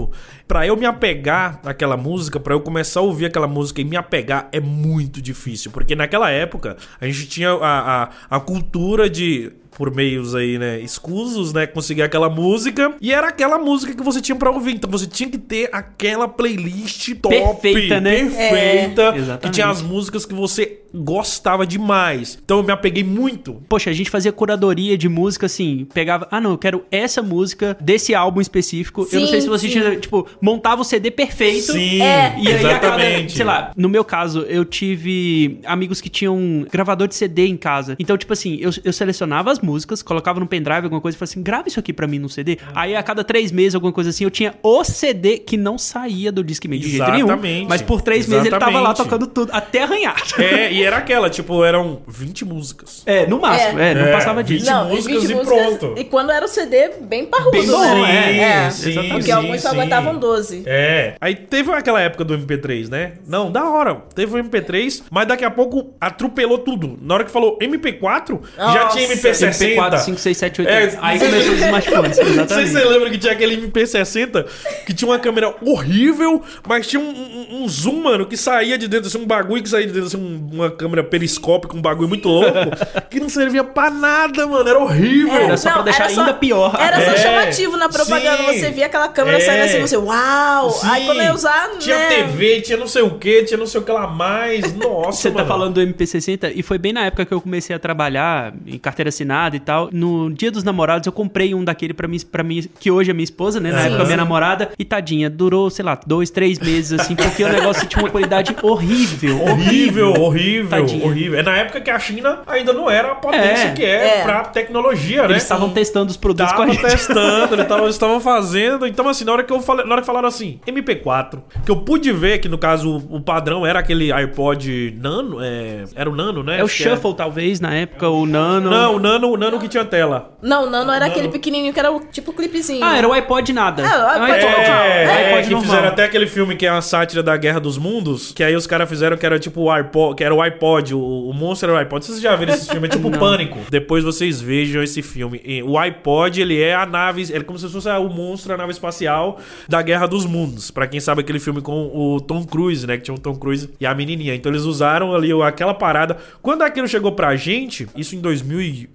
[0.46, 3.96] pra eu me apegar naquela música, pra eu começar a ouvir aquela música e me
[3.96, 9.52] apegar é muito difícil, porque naquela época a gente tinha a, a, a cultura de
[9.76, 14.20] por meios aí, né, escusos, né, conseguir aquela música e era aquela música que você
[14.20, 14.74] tinha pra ouvir.
[14.74, 18.16] Então você tinha que ter aquela playlist top, Perfeita, né?
[18.16, 19.36] perfeita, É.
[19.38, 22.38] que tinha as músicas que você gostava demais.
[22.44, 23.54] Então eu me apeguei muito.
[23.68, 27.76] Poxa, a gente fazia curadoria de música assim, pegava, ah não, eu quero essa música
[27.80, 29.08] desse álbum específico.
[29.10, 29.72] eu não Sim, sei se você sim.
[29.72, 31.72] tinha, tipo, montava o CD perfeito.
[31.72, 32.34] Sim, É.
[32.38, 33.32] E aí, a cada, exatamente.
[33.32, 37.96] sei lá, no meu caso, eu tive amigos que tinham gravador de CD em casa.
[37.98, 41.30] Então, tipo assim, eu, eu selecionava as músicas, colocava no pendrive, alguma coisa, e falava
[41.30, 42.58] assim, grava isso aqui pra mim no CD.
[42.74, 46.30] Aí, a cada três meses, alguma coisa assim, eu tinha o CD que não saía
[46.32, 47.26] do Discman de jeito nenhum.
[47.26, 47.68] Exatamente.
[47.68, 48.96] Mas por três meses ele tava lá Exatamente.
[49.10, 50.16] tocando tudo, até arranhar.
[50.38, 53.02] É, e era aquela, tipo, eram 20 músicas.
[53.06, 54.66] É, no máximo, é, não É, passava disso.
[54.66, 55.94] 20 músicas e pronto.
[55.96, 58.38] E quando era o CD, bem parrudo, Bem bom, né?
[58.38, 58.42] é.
[58.66, 60.62] É, Sim, Porque sim, alguns só aguentavam 12.
[60.66, 61.14] É.
[61.20, 63.12] Aí teve aquela época do MP3, né?
[63.26, 64.02] Não, da hora.
[64.14, 66.98] Teve o MP3, mas daqui a pouco atropelou tudo.
[67.00, 68.96] Na hora que falou MP4, já Nossa.
[68.96, 69.51] tinha MP60.
[69.52, 70.70] MP4, 5, 6, 7, 8.
[70.70, 72.18] É, aí começou os smartphones.
[72.36, 74.46] Não sei se você lembra que tinha aquele MP60
[74.86, 78.88] que tinha uma câmera horrível, mas tinha um, um- um zoom, mano, que saía de
[78.88, 82.08] dentro, assim, um bagulho que saía de dentro, assim, um- uma câmera periscópica, um bagulho
[82.08, 82.52] muito louco,
[83.10, 85.32] que não servia pra nada, mano, era horrível.
[85.34, 86.74] Era só pra deixar ainda pior.
[86.80, 88.52] Era só É, chamativo na propaganda.
[88.52, 88.60] sim.
[88.60, 89.40] Você via aquela câmera É.
[89.40, 90.70] saindo assim, você, uau!
[90.70, 90.86] Sim.
[90.90, 92.08] Aí quando eu usar, Tinha né?
[92.22, 94.72] TV, tinha não sei o que, tinha não sei o que lá mais.
[94.76, 95.48] Nossa, Você tá mano.
[95.48, 99.08] falando do MP60 e foi bem na época que eu comecei a trabalhar em carteira
[99.08, 99.88] assinada namorada e tal.
[99.92, 103.14] No dia dos namorados eu comprei um daquele pra mim, pra mim que hoje é
[103.14, 103.70] minha esposa, né?
[103.72, 103.88] Na Sim.
[103.88, 104.70] época minha namorada.
[104.78, 108.54] E tadinha, durou, sei lá, dois, três meses, assim, porque o negócio tinha uma qualidade
[108.62, 109.40] horrível.
[109.42, 111.04] Horrível, horrível, Tadinha.
[111.06, 111.38] horrível.
[111.38, 113.72] É na época que a China ainda não era a potência É.
[113.72, 114.22] que é, É.
[114.22, 115.30] pra tecnologia, né?
[115.30, 116.82] Eles estavam testando os produtos com a Tava gente.
[116.90, 118.86] testando, eles tavam- estavam fazendo.
[118.86, 121.76] Então, assim, na hora que eu falei, na hora que falaram assim, MP4, que eu
[121.76, 126.42] pude ver que no caso o, padrão era aquele iPod Nano, é, era o Nano,
[126.42, 126.58] né?
[126.58, 128.70] É o Acho que Shuffle, talvez, na época, o Nano.
[128.70, 130.36] Não, o Nano, o Nano que tinha tela.
[130.42, 132.84] Não, não, não era aquele pequenininho que era o tipo clipezinho.
[132.84, 133.82] Ah, era o iPod nada.
[133.82, 134.56] É, o É iPod iPod.
[134.58, 134.82] normal.
[134.84, 135.62] É, É, é, iPod que normal.
[135.70, 138.66] fizeram até aquele filme que é uma sátira da Guerra dos Mundos, que aí os
[138.66, 141.78] caras fizeram que era tipo o iPod, que era o iPod, o, o monstro era
[141.78, 142.04] o iPod.
[142.04, 142.86] Vocês já viram esse filme?
[142.86, 143.58] É tipo Pânico.
[143.70, 145.40] Depois vocês vejam esse filme.
[145.44, 148.56] E O iPod, ele é a nave, ele é como se fosse o monstro, a
[148.56, 150.70] nave espacial da Guerra dos Mundos.
[150.70, 153.70] Pra quem sabe aquele filme com o Tom Cruise, né, que tinha o Tom Cruise
[153.80, 154.34] e a menininha.
[154.34, 156.16] Então eles usaram ali aquela parada.
[156.40, 158.88] Quando aquilo chegou pra gente, isso em 2008,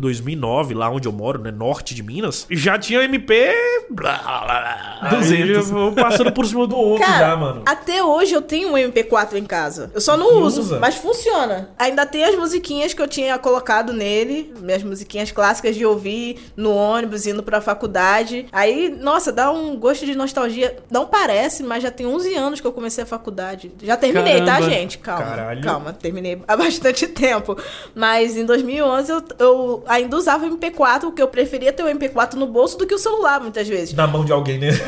[0.00, 3.52] 2009, lá onde eu moro, né, norte de Minas, já tinha MP
[3.90, 5.70] blá, blá, blá, 200.
[5.72, 7.62] Aí eu passando por cima do outro Cara, já, mano.
[7.66, 9.90] até hoje eu tenho um MP4 em casa.
[9.94, 10.78] Eu só não E uso, usa?
[10.78, 11.70] mas funciona.
[11.78, 16.74] Ainda tem as musiquinhas que eu tinha colocado nele, minhas musiquinhas clássicas de ouvir no
[16.74, 18.46] ônibus, indo pra faculdade.
[18.52, 20.76] Aí, nossa, dá um gosto de nostalgia.
[20.90, 23.72] Não parece, mas já tem 11 anos que eu comecei a faculdade.
[23.82, 24.70] Já terminei, tá, Caramba.
[24.70, 24.98] gente?
[24.98, 25.22] Calma.
[25.24, 25.62] Caralho.
[25.62, 27.56] Calma, terminei há bastante tempo.
[27.94, 32.34] Mas em 2011 eu, eu ainda usava o MP4, porque eu preferia ter o MP4
[32.34, 33.94] no bolso do que o celular, muitas vezes.
[33.94, 34.68] Na mão de alguém, né?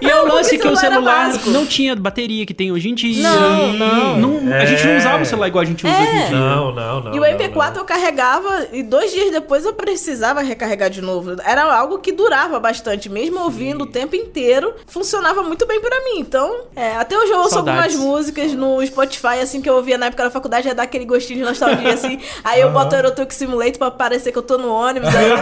[0.00, 3.22] E é o lance que o celular não tinha bateria que tem hoje em dia.
[3.22, 4.16] Não, não.
[4.40, 4.98] Não- A gente não É.
[4.98, 6.00] usava o celular igual a gente usa É.
[6.02, 6.38] hoje em dia.
[6.38, 7.14] Não, não, não.
[7.14, 7.80] E o não, MP4 não.
[7.80, 11.36] eu carregava e dois dias depois eu precisava recarregar de novo.
[11.44, 16.18] Era algo que durava bastante, mesmo ouvindo o tempo inteiro, funcionava muito bem pra mim.
[16.20, 17.94] Então, é, até hoje eu ouço Saudades.
[17.94, 21.04] algumas músicas no Spotify, assim, que eu ouvia na época da faculdade, já dá aquele
[21.06, 22.20] gostinho de nostalgia, assim.
[22.42, 25.08] Aí eu boto o Eurotruck Simulator pra parecer que eu tô no ônibus.
[25.14, 25.26] Aí...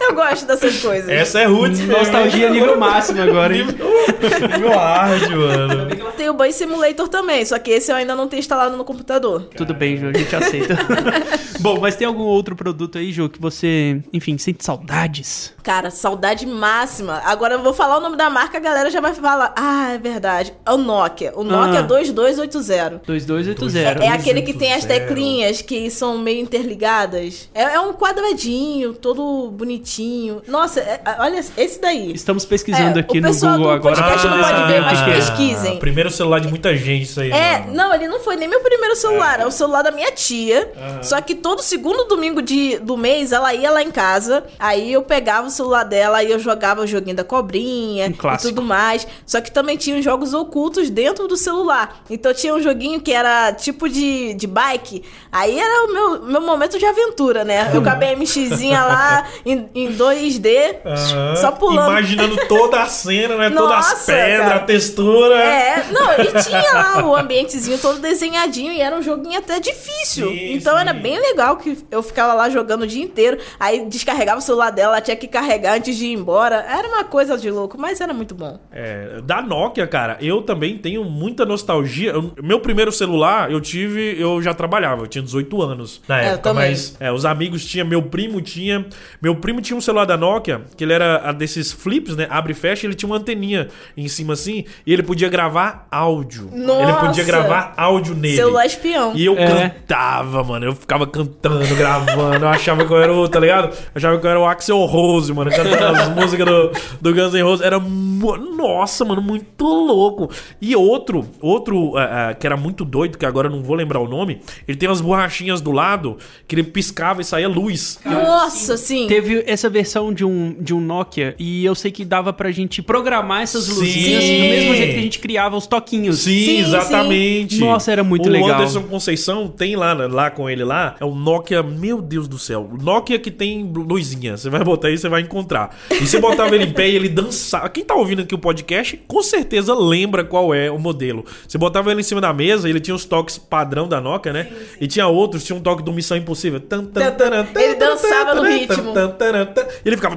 [0.00, 1.08] eu gosto dessas coisas.
[1.08, 1.98] Essa é roots mesmo.
[1.98, 3.66] Nostalgia nível máximo agora, hein?
[3.66, 6.12] Nível hard, mano.
[6.16, 9.48] Tem o Bus Simulator também, só que esse eu ainda não tenho instalado no computador.
[9.56, 10.76] Tudo bem, Ju, a gente aceita.
[11.60, 15.52] Bom, mas tem algum outro produto aí, Ju, que você, enfim, sente saudades?
[15.62, 17.20] Cara, saudade máxima.
[17.24, 19.52] Agora eu vou falar o nome da marca, a galera já vai falar.
[19.56, 20.54] Ah, é verdade.
[20.64, 21.32] É o Nokia.
[21.36, 21.82] O Nokia Ah.
[21.82, 23.02] 2280.
[23.06, 24.04] 2280.
[24.04, 25.06] É aquele que tem as 280.
[25.08, 27.48] teclinhas que são meio interligadas.
[27.54, 30.42] É, é um quadradinho, todo bonitinho.
[30.48, 32.12] Nossa, é- é- olha esse daí.
[32.12, 33.96] Estamos pesquisando É, aqui o no pessoal Google do agora.
[33.96, 35.14] podcast não pra pode ver, o mas que é.
[35.14, 35.78] pesquisem.
[35.78, 37.30] Primeiro celular de muita gente, isso aí.
[37.30, 37.74] É, mano.
[37.74, 40.72] não, ele não foi nem meu primeiro celular, é, o celular da minha tia.
[41.02, 45.02] Só que todo segundo domingo de, do mês ela ia lá em casa, aí eu
[45.02, 49.06] pegava o celular dela e eu jogava o joguinho da cobrinha Um e tudo mais.
[49.26, 52.02] Só que também tinha os jogos ocultos dentro do celular.
[52.08, 55.02] Então tinha um joguinho que era tipo de, de bike.
[55.30, 57.70] Aí era o meu, meu momento de aventura, né?
[57.74, 61.36] Eu com a BMXzinha lá em, em 2D, Aham.
[61.36, 61.90] só pulando.
[61.90, 63.50] Imaginando toda a cena, né?
[63.50, 64.54] Todas as Nossa, pedras, cara.
[64.56, 65.34] a textura.
[65.38, 70.28] É, não, e tinha lá o ambientezinho todo desenhadinho e era um joguinho até difícil.
[70.30, 70.80] Sim, então sim.
[70.80, 73.38] era bem legal que eu ficava lá jogando o dia inteiro.
[73.58, 76.56] Aí descarregava o celular dela, ela tinha que carregar antes de ir embora.
[76.68, 78.58] Era uma coisa de louco, mas era muito bom.
[78.70, 82.12] É, da Nokia, cara, eu também tenho muita nostalgia.
[82.12, 86.24] Eu- meu primeiro celular, eu tive, eu já trabalhava, eu tinha 18 anos na É,
[86.24, 86.68] eu época, também.
[86.70, 88.84] mas é, os amigos tinham, meu primo tinha,
[89.22, 92.52] meu primo tinha um celular da Nokia, que ele era a desses flips, né, abre
[92.52, 96.50] e fecha, ele tinha uma anteninha em cima assim, e ele podia gravar áudio.
[96.52, 97.06] Ele Nossa!
[97.06, 98.36] podia gravar áudio nele.
[98.36, 99.12] Celular espião.
[99.14, 99.46] E eu É.
[99.46, 100.66] cantava, mano.
[100.66, 102.44] Eu ficava cantando, gravando.
[102.44, 103.68] Eu achava que eu era o, tá ligado?
[103.68, 105.50] Eu achava que eu era o Axel Rose, mano.
[105.50, 107.64] Cantando as músicas do, do Guns N' Roses.
[107.64, 107.78] Era.
[107.80, 110.30] Nossa, mano, muito louco.
[110.60, 114.00] E outro, outro ah, ah, que era muito doido, que agora eu não vou lembrar
[114.00, 114.40] o nome.
[114.68, 117.98] Ele tem umas borrachinhas do lado que ele piscava e saía luz.
[118.04, 119.06] Nossa, sim.
[119.06, 122.82] Teve essa versão de um, de um Nokia e eu sei que dava pra gente
[122.82, 123.74] programar essas Sim.
[123.74, 126.20] luzinhas do mesmo jeito que a gente criava os toquinhos.
[126.20, 127.56] Sim, Sim, exatamente.
[127.56, 127.60] sim.
[127.60, 128.50] Nossa, era muito o legal.
[128.50, 132.28] O Anderson Conceição tem lá, né, lá com ele lá, é o Nokia, meu Deus
[132.28, 134.36] do céu, Nokia que tem luzinha.
[134.36, 135.76] Você vai botar aí, você vai encontrar.
[135.90, 137.68] E você botava ele em pé e ele dançava.
[137.68, 141.24] Quem tá ouvindo aqui o podcast, com certeza lembra qual é o modelo.
[141.46, 144.48] Você botava ele em cima da mesa, ele tinha os toques padrão da Nokia, né?
[144.80, 146.60] E tinha outros, tinha um toque do Missão Impossível.
[146.60, 147.16] Tan, tan, Tan, tan.
[147.16, 148.92] taran, tan, Ele tan, dançava no tan, ritmo.
[148.92, 149.62] tan, taran, tan.
[149.62, 150.16] E ele ficava.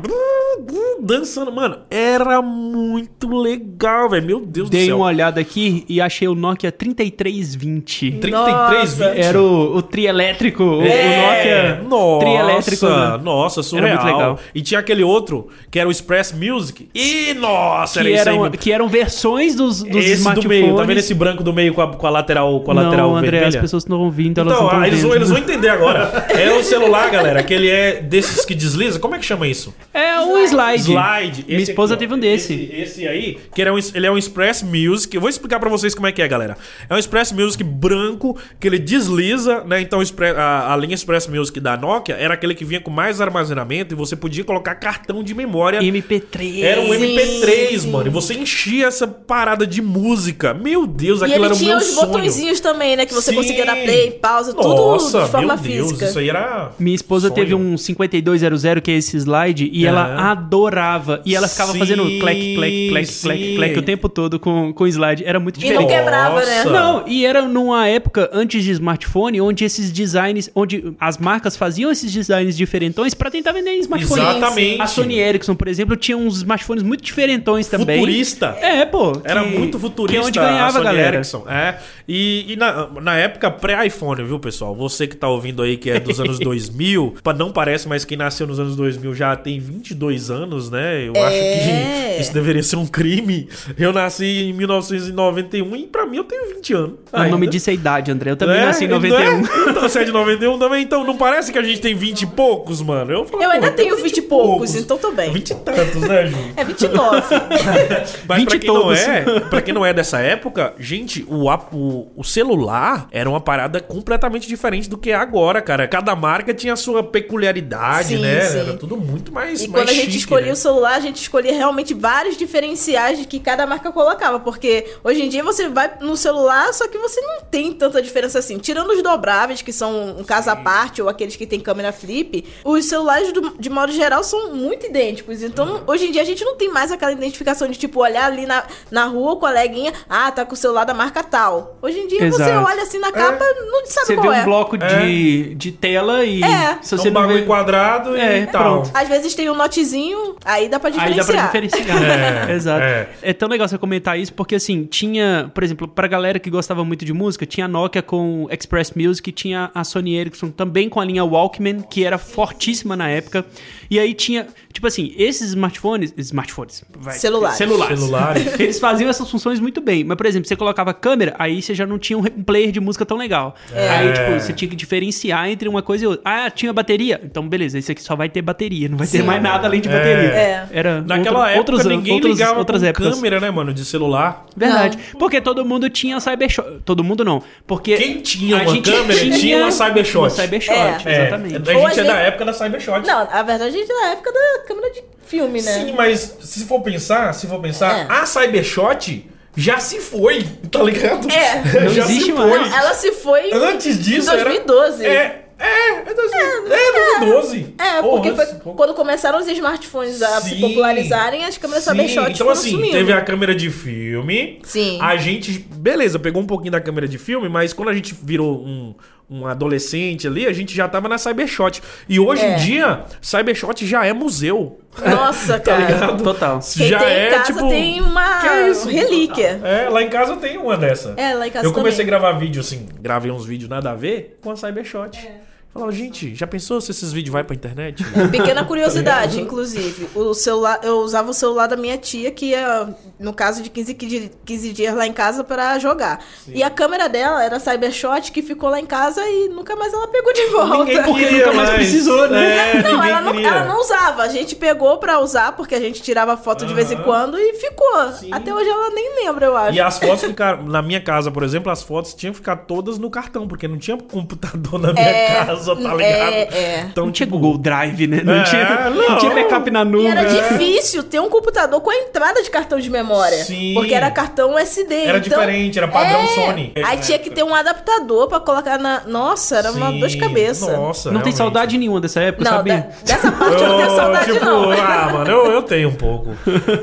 [1.01, 1.51] dançando.
[1.51, 4.25] Mano, era muito legal, velho.
[4.25, 4.97] Meu Deus Dei do céu.
[4.97, 8.11] uma olhada aqui e achei o Nokia 3320.
[8.19, 9.09] 33, Nossa.
[9.13, 9.19] 20.
[9.21, 12.85] Era o, o trielétrico, o- o É, Nokia nossa, trielétrico.
[12.87, 13.19] né?
[13.23, 13.95] nossa, surreal.
[14.03, 14.39] muito legal.
[14.53, 16.89] E tinha aquele outro, que era o Express Music.
[16.93, 18.57] E, nossa, era Que isso aí.
[18.57, 20.61] que eram versões dos, dos Esse do smartphones.
[20.61, 23.09] meio, tá vendo esse branco do meio com a, com a lateral, com a lateral
[23.11, 23.47] não, André, vermelha?
[23.47, 25.69] as pessoas não estão ouvindo, elas Então, não ah, estão eles, vão, eles vão entender
[25.69, 26.27] agora.
[26.43, 28.99] É o celular, galera, que ele é desses que desliza.
[28.99, 29.73] Como é que chama isso?
[29.93, 30.81] É um slide.
[30.81, 31.45] Slide.
[31.47, 32.53] Minha Esse esposa aqui, teve um desse.
[32.53, 35.15] Esse, esse aí, que ele é, um, ele é um Express Music.
[35.15, 36.57] Eu vou explicar pra vocês como é que é, galera.
[36.89, 39.79] É um Express Music branco que ele desliza, né?
[39.81, 40.01] Então
[40.37, 43.95] a, a linha Express Music da Nokia era aquele que vinha com mais armazenamento e
[43.97, 45.79] você podia colocar cartão de memória.
[45.81, 46.61] MP3.
[46.61, 47.89] Era um Sim, MP3, sim.
[47.91, 48.07] mano.
[48.07, 50.53] E você enchia essa parada de música.
[50.53, 52.07] Meu Deus, E aquilo era o tinha meu os sonho.
[52.07, 53.05] botõezinhos também, né?
[53.05, 53.37] Que você Sim.
[53.37, 56.05] conseguia dar play, pausa, tudo Nossa, de forma meu Deus, física.
[56.09, 56.71] isso aí era.
[56.77, 57.35] Minha esposa sonho.
[57.35, 60.31] teve um 5200, que é esse slide, e ela Aham.
[60.31, 61.21] adorava.
[61.25, 63.23] E ela ficava Sim, fazendo clec, clec, sim.
[63.27, 65.23] clec, clec o tempo todo com, com slide.
[65.25, 65.89] Era muito E não diferente.
[65.89, 66.63] quebrava, né?
[66.63, 66.69] Nossa.
[66.69, 71.91] Não, e era numa época antes de smartphone, onde esses designs, onde as marcas faziam
[71.91, 74.21] esses designs diferentões pra tentar vender em smartphone.
[74.21, 74.72] Exatamente.
[74.79, 77.99] A Sony Ericsson, por exemplo, tinha uns smartphones muito diferentões também.
[77.99, 78.57] Futurista.
[78.61, 79.13] É, pô.
[79.23, 80.19] Era que- muito futurista.
[80.19, 81.15] Que é onde ganhava, a Sony galera.
[81.17, 81.45] Ericsson.
[81.49, 81.75] É.
[82.07, 84.75] E, e na, na época pré-iPhone, viu, pessoal?
[84.75, 88.17] Você que tá ouvindo aí que é dos anos 2000, pa- não parece, mas quem
[88.17, 91.07] nasceu nos anos 2000 já tem 22 anos, né?
[91.07, 92.15] Eu acho É.
[92.15, 93.47] que isso deveria ser um crime.
[93.77, 96.93] Eu nasci em 1991 e pra mim eu tenho 20 anos.
[97.11, 97.47] O nome ainda.
[97.47, 98.31] disso é idade, André.
[98.31, 99.23] Eu também É, nasci em não 91.
[99.23, 99.69] é?
[99.69, 102.27] Então você é de 91 também, então não parece que a gente tem 20 e
[102.27, 103.11] poucos, mano?
[103.11, 105.31] Eu, falo, Eu ainda tenho 20 e poucos, então tô bem.
[105.31, 106.37] 20 e tantos, né, Ju?
[106.55, 107.21] É 29.
[108.27, 109.05] Mas 20 pra quem, todos.
[109.05, 113.41] não é, pra quem não é dessa época, gente, o, o, o celular era uma
[113.41, 115.87] parada completamente diferente do que é agora, cara.
[115.87, 118.41] Cada marca tinha a sua peculiaridade, Sim, né?
[118.41, 118.59] sim.
[118.59, 120.53] Era tudo muito mais E mais quando a gente chique, escolhia né?
[120.53, 124.39] o celular, a gente escolhia realmente vários diferenciais de que cada marca colocava.
[124.39, 128.39] Porque hoje em dia você vai no celular, só que você não tem tanta diferença
[128.39, 128.57] assim.
[128.57, 132.45] Tirando os dobráveis, que são um caso à parte, ou aqueles que tem câmera flip,
[132.63, 135.41] os celulares, do- de modo geral, são muito idênticos.
[135.43, 138.45] Então, hoje em dia, a gente não tem mais aquela identificação de, tipo, olhar ali
[138.45, 141.77] na, na rua, o coleguinha, ah, tá com o celular da marca tal.
[141.81, 142.65] Hoje em dia, você Exato.
[142.67, 144.43] olha assim na capa, não sabe Você vê qual um é.
[144.43, 146.43] bloco de, de tela e.
[146.43, 146.77] É.
[146.81, 147.45] Se É você um não bagulho vê...
[147.45, 148.81] quadrado É, e tal.
[148.83, 148.91] pronto.
[148.93, 151.51] Às vezes tem um notezinho, aí dá pra Aí dá diferenciar.
[151.51, 152.03] pra diferenciar.
[152.49, 152.81] É, Exato.
[152.83, 153.09] é.
[153.21, 153.33] É.
[153.33, 157.03] tão legal você comentar isso, porque assim, tinha, por exemplo, pra galera que gostava muito
[157.05, 161.05] de música, tinha a Nokia com Express Music, tinha a Sony Ericsson também com a
[161.05, 163.45] linha Walkman, que era fortíssima na época.
[163.89, 164.32] E aí tinha,
[164.71, 167.57] tipo assim, esses smartphones, smartphones, vai, Celulares.
[167.57, 167.99] celulares.
[167.99, 168.53] Celulares.
[168.59, 170.03] Eles faziam essas funções muito bem.
[170.03, 173.05] Mas, por exemplo, você colocava câmera, aí você já não tinha um player de música
[173.05, 173.55] tão legal.
[173.73, 176.21] Aí, tipo, você tinha que diferenciar entre uma coisa e outra.
[176.25, 177.19] Ah, tinha bateria?
[177.23, 179.89] Então, beleza, esse aqui só vai ter bateria, não vai ter mais nada além de
[179.89, 180.29] bateria.
[180.29, 180.67] É.
[180.71, 183.15] Era Naquela outro- época outros ninguém outros- ligava outras com épocas.
[183.15, 184.45] câmera, né, mano, de celular.
[184.55, 184.97] Verdade.
[185.17, 186.79] Porque todo mundo tinha Cybershot.
[186.85, 187.41] Todo mundo não.
[187.67, 190.17] Porque Quem tinha a uma gente câmera tinha uma Cybershot.
[190.19, 190.73] Uma Cybershot,
[191.07, 191.21] É.
[191.21, 191.55] exatamente.
[191.71, 193.05] A Ou gente é da época da Cybershot.
[193.05, 195.71] Não, a verdade a gente é da época da câmera de filme, né?
[195.73, 198.05] Sim, mas se for pensar, se for pensar, É.
[198.09, 201.29] a Cybershot já se foi, tá ligado?
[201.31, 201.61] É.
[201.85, 202.49] Não já existe se foi.
[202.59, 205.05] Não, ela se foi Antes disso em 2012.
[205.05, 205.13] era...
[205.13, 206.39] É, é, é, 2000,
[206.73, 207.75] é, 2012.
[207.77, 210.61] É, Porra, porque foi quando começaram os smartphones a se Sim.
[210.61, 212.91] popularizarem, as câmeras Sim, Cybershot então foram assim, sumindo.
[212.91, 214.59] teve a câmera de filme.
[214.63, 214.99] Sim.
[215.01, 218.63] A gente, beleza, pegou um pouquinho da câmera de filme, mas quando a gente virou
[218.65, 218.93] um,
[219.29, 221.81] um adolescente ali, a gente já tava na Cybershot.
[222.09, 222.53] E hoje É.
[222.53, 224.79] em dia, Cybershot já é museu.
[225.05, 225.85] Nossa, Tá cara.
[225.85, 226.23] ligado?
[226.23, 226.59] Total.
[226.59, 227.69] Quem já tem é em casa tipo.
[227.69, 228.89] tem uma que é isso?
[228.89, 229.61] relíquia.
[229.63, 231.13] É, lá em casa tem uma dessa.
[231.17, 232.15] É, lá em casa Eu comecei também.
[232.15, 235.17] a gravar vídeo assim, gravei uns vídeos nada a ver com a Cybershot.
[235.17, 235.52] É.
[235.73, 238.03] Falava, gente, já pensou se esses vídeos vai pra internet?
[238.29, 240.07] Pequena curiosidade, inclusive.
[240.13, 243.95] O celular, eu usava o celular da minha tia, que ia, no caso de 15,
[243.95, 246.19] 15 15 dias lá em casa pra jogar.
[246.47, 250.07] E a câmera dela era Cybershot, que ficou lá em casa e nunca mais ela
[250.09, 250.77] pegou de volta.
[250.85, 252.77] Ninguém Porque queria nunca mais precisou, né?
[252.77, 254.21] É, Não, ela não, ela não usava.
[254.21, 257.53] A gente pegou pra usar, porque a gente tirava foto de vez em quando e
[257.55, 258.11] ficou.
[258.13, 258.29] Sim.
[258.31, 259.73] Até hoje ela nem lembra, eu acho.
[259.75, 260.65] E as fotos ficaram.
[260.67, 263.79] Na minha casa, por exemplo, as fotos tinham que ficar todas no cartão, porque não
[263.79, 265.99] tinha computador na minha É, casa, tá ligado?
[266.01, 266.85] é, é.
[266.91, 268.21] Então, Não tinha tipo, Google Drive, né?
[268.23, 269.09] Não, É, tinha, não.
[269.09, 270.11] não tinha backup na E nuvem.
[270.11, 273.43] era difícil ter um computador com a entrada de cartão de memória.
[273.43, 273.73] Sim.
[273.73, 274.93] Porque era cartão SD.
[274.95, 276.27] Era então- diferente, era padrão É.
[276.27, 276.73] Sony.
[276.83, 279.01] Aí tinha que ter um adaptador pra colocar na.
[279.07, 280.75] Nossa, era uma Sim, dor de cabeça.
[280.77, 281.37] Nossa, Não tem realmente.
[281.37, 282.69] saudade nenhuma dessa época, Não, sabe?
[282.71, 284.71] da- dessa parte eu não tenho saudade, tipo, não.
[284.71, 286.29] ah, mano, eu, eu tenho um pouco.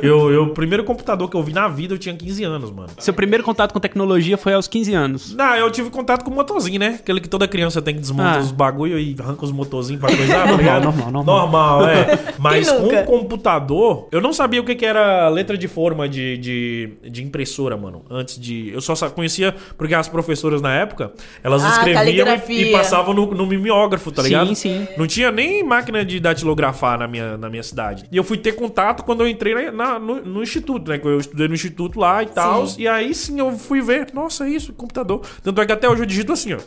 [0.02, 2.88] Eu, eu, o primeiro computador que eu vi na vida, eu tinha 15 anos, mano.
[2.98, 5.34] Seu primeiro contato com tecnologia foi aos 15 anos.
[5.34, 6.96] Não, eu tive contato com o motorzinho, né?
[7.00, 10.00] Aquele que toda criança tem que desmontar Ah, os eu bagulho e arranca os motorzinhos
[10.00, 10.84] pra coisar, tá ligado?
[10.84, 11.36] normal, normal.
[11.40, 12.18] Normal, é.
[12.38, 16.36] Mas com o computador, eu não sabia o que, que era letra de forma de,
[16.38, 18.02] de, de impressora, mano.
[18.10, 18.70] Antes de.
[18.70, 23.26] Eu só conhecia porque as professoras na época, elas Ah, escreviam e, e passavam no,
[23.34, 24.54] no mimeógrafo, tá Sim, ligado?
[24.54, 24.86] sim.
[24.96, 28.04] Não tinha nem máquina de datilografar na minha, na minha cidade.
[28.10, 30.98] E eu fui ter contato quando eu entrei na- na- no, no instituto, né?
[30.98, 32.66] Que eu estudei no instituto lá e tal.
[32.78, 34.08] E aí sim eu fui ver.
[34.14, 35.22] Nossa, isso, computador.
[35.42, 36.58] Tanto é que até hoje eu digito assim, ó.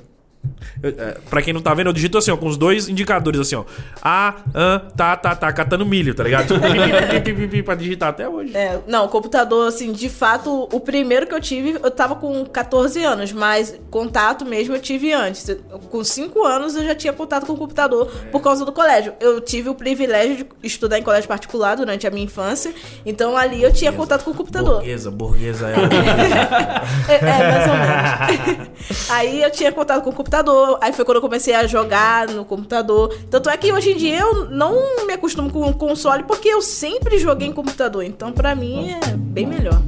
[0.81, 3.55] É, pra quem não tá vendo, eu digito assim, ó, com os dois indicadores, assim,
[3.55, 3.63] ó.
[4.01, 6.47] A, an, tá, tá, tá, catando milho, tá ligado?
[6.47, 8.55] Tipo, pi, pi, pi, pi, pi, pi, pra digitar até hoje.
[8.55, 13.03] É, não, computador, assim, de fato, o primeiro que eu tive, eu tava com 14
[13.03, 15.55] anos, mas contato mesmo eu tive antes.
[15.89, 19.13] Com 5 anos eu já tinha contato com o computador por causa do colégio.
[19.19, 22.73] Eu tive o privilégio de estudar em colégio particular durante a minha infância,
[23.05, 24.75] então ali eu tinha contato com o computador.
[24.75, 25.73] Burguesa, burguesa é.
[27.07, 29.09] É, é, mais ou menos.
[29.09, 30.32] aí eu tinha contato com o computador,
[30.81, 33.15] aí foi quando eu comecei a jogar no computador.
[33.29, 36.61] Tanto é que hoje em dia eu não me acostumo com o console porque eu
[36.61, 39.81] sempre joguei em computador, então pra mim é bem melhor.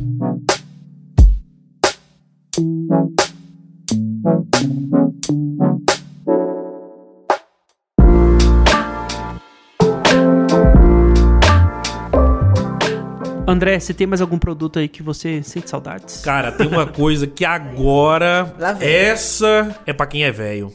[13.48, 16.22] André, você tem mais algum produto aí que você sente saudades?
[16.22, 18.54] Cara, tem uma coisa que agora.
[18.58, 18.90] Lá vem.
[18.90, 20.74] Essa é pra quem é velho.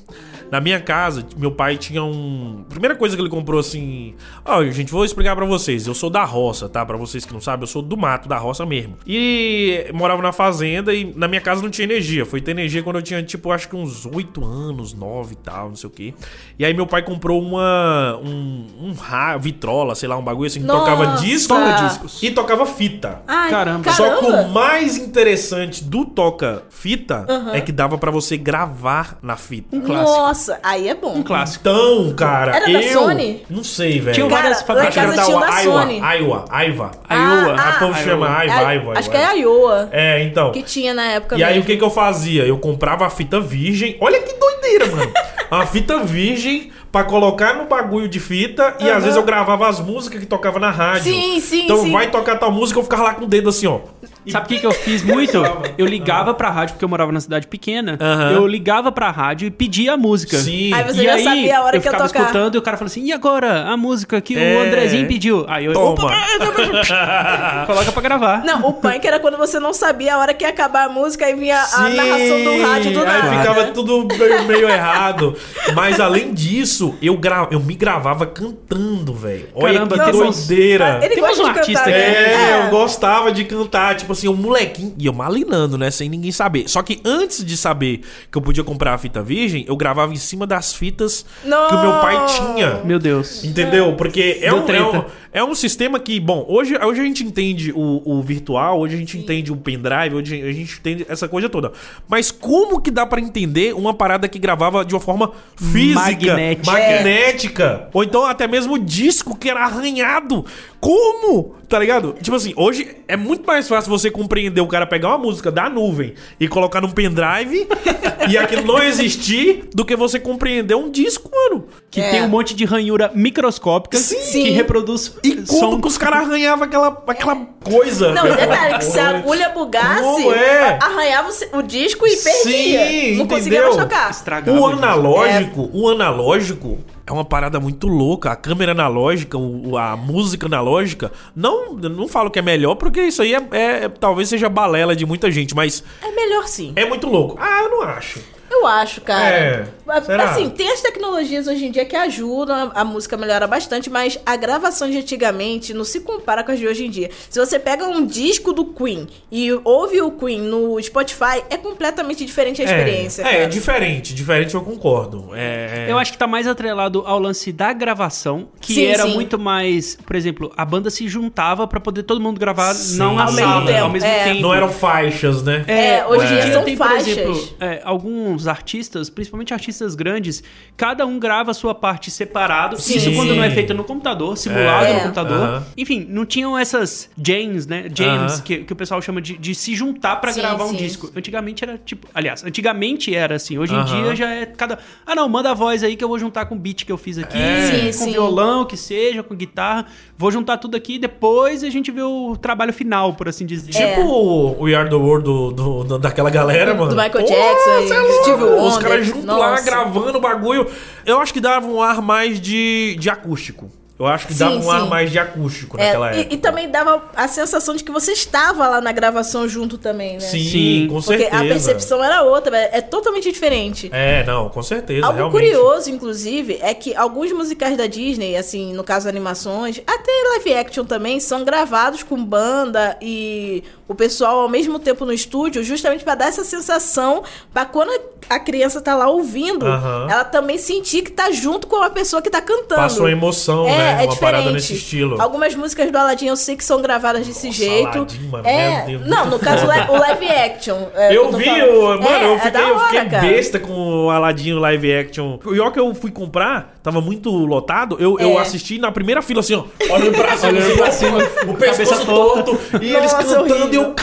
[0.50, 2.64] Na minha casa, meu pai tinha um.
[2.68, 4.14] Primeira coisa que ele comprou assim.
[4.44, 5.86] Ó, gente, vou explicar pra vocês.
[5.86, 6.84] Eu sou da roça, tá?
[6.84, 8.96] Pra vocês que não sabem, eu sou do mato, da roça mesmo.
[9.06, 12.26] E morava na fazenda e na minha casa não tinha energia.
[12.26, 15.68] Foi ter energia quando eu tinha, tipo, acho que uns 8 anos, 9 e tal,
[15.68, 16.14] não sei o quê.
[16.58, 18.18] E aí meu pai comprou uma.
[18.22, 20.80] Um, um ra- vitrola, sei lá, um bagulho assim que Nossa!
[20.90, 22.22] tocava disco Toca discos.
[22.22, 23.22] e tocava fita.
[23.28, 23.90] Ai, Caramba.
[23.92, 24.48] Só que o caramba.
[24.48, 29.78] mais interessante do toca-fita é que dava pra você gravar na fita.
[29.80, 30.20] Clássico.
[30.40, 31.16] Nossa, aí é bom.
[31.16, 31.60] Um clássico.
[31.68, 33.42] Então, cara, Era eu da Sony?
[33.50, 34.14] não sei, velho.
[34.14, 34.96] Tinha Cara, várias lá em fabricantes.
[35.16, 36.00] casa tinha o da Sony.
[36.02, 36.90] Aiwa, Aiva.
[37.10, 37.56] Iowa.
[37.58, 38.92] Ah, A povo ah, chama Aiva, É, Aiva.
[38.98, 40.50] Acho que é a Iowa É, então.
[40.52, 41.64] que tinha na época E aí mesmo.
[41.64, 42.44] o que que eu fazia?
[42.46, 43.96] Eu comprava a fita virgem.
[44.00, 45.12] Olha que doideira, mano.
[45.50, 49.78] A fita virgem pra colocar no bagulho de fita e às vezes eu gravava as
[49.80, 51.04] músicas que tocava na rádio.
[51.12, 51.92] Sim, sim, Então sim.
[51.92, 53.80] vai tocar tal música, eu ficava lá com o dedo assim, ó.
[54.28, 55.38] Sabe o que, que eu fiz muito?
[55.78, 57.96] Eu ligava pra rádio, porque eu morava na cidade pequena.
[57.98, 58.32] Aham.
[58.32, 60.36] Eu ligava pra rádio e pedia a música.
[60.36, 60.74] Sim.
[60.74, 62.20] Aí você e já aí, sabia a hora eu que ia ficava tocar.
[62.24, 63.64] escutando e o cara falou assim: e agora?
[63.66, 64.56] A música que É.
[64.56, 65.46] o Andrezinho pediu.
[65.48, 65.72] Aí eu.
[65.72, 65.92] Toma.
[65.92, 66.12] Opa,
[67.66, 68.44] coloca pra gravar.
[68.44, 71.28] Não, o punk era quando você não sabia a hora que ia acabar a música
[71.28, 73.38] e vinha a Sim, narração do rádio do aí nada.
[73.38, 75.34] ficava tudo meio, meio errado.
[75.74, 77.48] Mas além disso, eu, gra...
[77.50, 79.48] eu me gravava cantando, velho.
[79.54, 81.00] Olha Caramba, que doideira.
[81.02, 82.62] Ele Temos gosta um de cantar, artista né?
[82.62, 84.94] É, eu gostava de cantar, tipo assim, um molequinho.
[84.98, 85.90] E eu malinando, né?
[85.90, 86.68] Sem ninguém saber.
[86.68, 90.16] Só que antes de saber que eu podia comprar a fita virgem, eu gravava em
[90.16, 92.26] cima das fitas que o meu pai Não.
[92.26, 92.80] tinha.
[92.84, 93.44] Meu Deus.
[93.44, 93.94] Entendeu?
[93.96, 97.72] Porque é um, é, um, é um sistema que, bom, hoje, hoje a gente entende
[97.72, 101.48] o, o virtual, hoje a gente entende o pendrive, hoje a gente entende essa coisa
[101.48, 101.72] toda.
[102.08, 106.69] Mas como que dá pra entender uma parada que gravava de uma forma física, Magnética.
[106.72, 107.88] Magnética?
[107.92, 110.44] Ou então até mesmo disco que era arranhado.
[110.80, 111.54] Como?
[111.68, 112.16] Tá ligado?
[112.20, 115.68] Tipo assim, hoje é muito mais fácil você compreender o cara pegar uma música da
[115.68, 117.68] nuvem e colocar num pendrive
[118.28, 121.66] e aquilo não existir do que você compreender um disco, mano.
[121.90, 122.10] Que É.
[122.10, 124.16] tem um monte de ranhura microscópica Sim.
[124.16, 124.50] que Sim.
[124.50, 125.80] reproduz E como som.
[125.80, 128.12] que os caras arranhavam aquela, aquela coisa?
[128.12, 130.78] Não, detalhe, que se a agulha bugasse, é?
[130.82, 132.86] arranhava o disco e perdia.
[132.88, 133.76] Sim, não conseguia entendeu?
[133.76, 134.10] mais tocar.
[134.10, 136.78] Estragava O analógico, o analógico
[137.10, 138.30] é uma parada muito louca.
[138.30, 143.20] A câmera analógica, o- a música analógica, não, não falo que é melhor, porque isso
[143.22, 146.72] aí é, é- talvez seja balela de muita gente, mas É melhor sim.
[146.76, 147.36] é muito louco.
[147.40, 148.20] Ah, eu não acho.
[148.60, 149.34] Eu acho, cara.
[149.34, 150.24] É, será?
[150.24, 154.18] Assim, tem as tecnologias hoje em dia que ajudam, a, a música melhora bastante, mas
[154.26, 157.10] a gravação de antigamente não se compara com as de hoje em dia.
[157.28, 162.24] Se você pega um disco do Queen e ouve o Queen no Spotify, é completamente
[162.24, 163.22] diferente a experiência.
[163.22, 165.30] É, é, é diferente, diferente eu concordo.
[165.34, 169.04] É, é- Eu acho que tá mais atrelado ao lance da gravação, que Sim, era
[169.04, 169.14] sim.
[169.14, 172.98] muito mais, por exemplo, a banda se juntava pra poder todo mundo gravar Sim.
[172.98, 174.24] não na Ao sala, mesmo tempo, ao mesmo é.
[174.24, 174.40] tempo.
[174.42, 175.64] Não eram faixas, né?
[175.66, 177.08] É, hoje em dia são tem, por faixas.
[177.08, 180.42] exemplo, é, alguns artistas, principalmente artistas grandes,
[180.76, 182.78] cada um grava a sua parte separado.
[182.80, 182.96] Sim.
[182.98, 184.94] Isso quando não é feito no computador, simulado É.
[184.94, 185.62] no computador.
[185.76, 187.86] Enfim, não tinham essas jams, né?
[188.00, 188.40] Aham.
[188.42, 190.76] que, que o pessoal chama de, de se juntar pra Sim, gravar um sim.
[190.76, 191.10] disco.
[191.16, 192.06] Antigamente era tipo.
[192.14, 193.56] Aliás, antigamente era assim.
[193.58, 194.78] Hoje em dia já é cada.
[195.06, 196.98] Ah, não, manda a voz aí que eu vou juntar com o beat que eu
[196.98, 198.12] fiz aqui, Sim, com sim.
[198.12, 199.86] violão, que seja, com guitarra.
[200.18, 203.74] Vou juntar tudo aqui e depois a gente vê o trabalho final, por assim dizer.
[203.76, 203.94] É.
[203.94, 206.90] Tipo o We Are the World do, do- do- daquela galera, mano.
[206.90, 208.24] Michael Pô, Jackson e cê é louco.
[208.44, 210.70] Os caras juntos lá gravando o bagulho.
[211.04, 213.70] Eu acho que dava um ar mais de, de acústico.
[214.00, 214.88] Eu acho que Sim, dava um ar sim.
[214.88, 216.34] mais de acústico É, naquela e- época.
[216.34, 220.20] e, também dava a sensação de que você estava lá na gravação junto também, né?
[220.20, 220.86] Sim, Sim.
[220.88, 221.42] com Porque certeza.
[221.42, 223.90] a percepção era outra, é, é totalmente diferente.
[223.92, 225.38] É, não, com certeza, Algo realmente.
[225.52, 230.84] curioso, inclusive, é que alguns musicais da Disney, assim, no caso animações, até live action
[230.86, 236.14] também, são gravados com banda e o pessoal ao mesmo tempo no estúdio, justamente pra
[236.14, 237.22] dar essa sensação,
[237.52, 237.90] pra quando
[238.30, 242.30] a criança tá lá ouvindo, ela também sentir que tá junto com a pessoa que
[242.30, 242.80] tá cantando.
[242.80, 243.89] Passa uma emoção, É, né?
[243.90, 244.52] É uma parada diferente.
[244.52, 245.20] nesse estilo.
[245.20, 247.98] Algumas músicas do Aladdin eu sei que são gravadas desse Nossa, jeito.
[247.98, 250.76] Aladdin, mano, é, meu Deus, não, no caso o live action.
[250.94, 253.26] é, Eu vi, eu, mano, É, eu é fiquei, da eu hora, fiquei cara.
[253.26, 253.72] besta com
[254.06, 255.34] o Aladdin live action.
[255.34, 257.96] O pior que eu fui comprar, tava muito lotado.
[257.98, 258.42] Eu, eu É.
[258.42, 259.64] assisti na primeira fila, assim, ó.
[259.92, 261.18] Olhando pra cima, Olhando pra cima,
[261.48, 262.58] o pescoço torto.
[262.80, 263.48] E eles Nossa, cantando.
[263.48, 263.82] E horrível.
[263.82, 263.94] eu,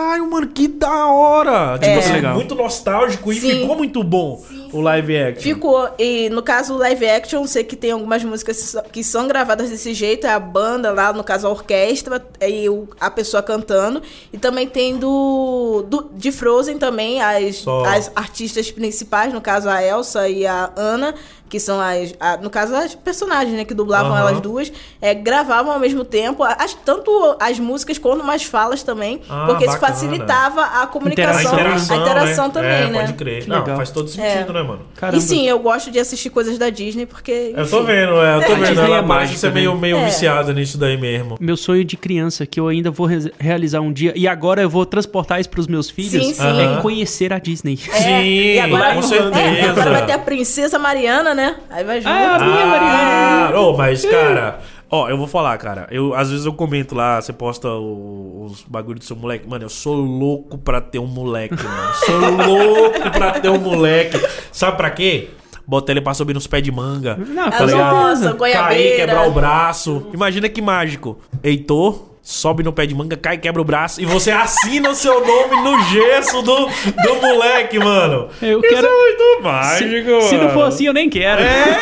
[0.00, 1.78] caralho, mano, que da hora.
[1.78, 1.98] Tipo É.
[1.98, 3.32] assim, muito nostálgico.
[3.32, 3.60] E Sim.
[3.60, 4.42] ficou muito bom
[4.72, 5.42] o live action.
[5.42, 5.88] Ficou.
[5.98, 10.26] E no caso live action, sei que tem algumas músicas que são gravadas desse jeito,
[10.26, 14.02] é a banda lá, no caso a orquestra, e o- a pessoa cantando.
[14.32, 17.84] E também tem do, do- de Frozen também, as, Só.
[17.84, 21.14] as artistas principais, no caso a Elsa e a Anna,
[21.50, 22.14] que são as.
[22.18, 23.64] a- no caso, as personagens, né?
[23.66, 24.20] Que dublavam Aham.
[24.20, 24.72] elas duas,
[25.02, 29.64] é, gravavam ao mesmo tempo, as, tanto as músicas quanto mais falas também, Ah, porque
[29.66, 29.92] isso bacana.
[29.92, 32.52] facilitava a comunicação, Interação, a interação né?
[32.54, 33.00] também, é, né?
[33.00, 33.42] Pode crer.
[33.42, 33.76] Que Não, legal.
[33.76, 34.80] faz todo sentido, né, mano?
[34.96, 35.18] Caramba.
[35.18, 37.52] E sim, eu gosto de assistir coisas da Disney, porque.
[37.56, 37.86] Eu tô enfim.
[37.86, 38.66] vendo, é, eu tô A vendo.
[38.68, 39.80] Disney Ela é mágica, ser meio, né?
[39.80, 40.04] meio É.
[40.04, 41.36] viciada nisso daí mesmo.
[41.40, 44.70] Meu sonho de criança, que eu ainda vou re- realizar um dia, e agora eu
[44.70, 46.60] vou transportar isso pros meus filhos, Sim, sim.
[46.78, 47.78] é conhecer a Disney.
[47.92, 48.24] É, Sim,
[48.54, 49.70] e agora, com é, certeza.
[49.70, 51.39] agora vai ter a Princesa Mariana, né?
[51.70, 52.12] Aí vai junto.
[52.12, 54.60] Ah, minha Ah, ô, mas, cara,
[54.90, 55.86] ó, eu vou falar, cara.
[55.90, 59.48] Eu, às vezes eu comento lá, você posta o- os bagulho do seu moleque.
[59.48, 61.94] Mano, eu sou louco pra ter um moleque, mano.
[61.94, 64.20] Sou louco pra ter um moleque.
[64.52, 65.30] Sabe pra quê?
[65.66, 67.16] Bota ele pra subir nos pés de manga.
[67.16, 67.94] Não, tá ligado?
[67.94, 68.34] nossa.
[68.34, 70.06] Cair, quebrar o braço.
[70.12, 71.18] Imagina que mágico.
[71.44, 72.09] Heitor.
[72.32, 75.60] Sobe no pé de manga, cai, quebra o braço e você assina o seu nome
[75.62, 78.28] no gesso do, do moleque, mano.
[78.40, 80.50] Eu Isso quero- é muito Se, mágico, se não mano.
[80.54, 81.42] for assim, eu nem quero.
[81.42, 81.80] É!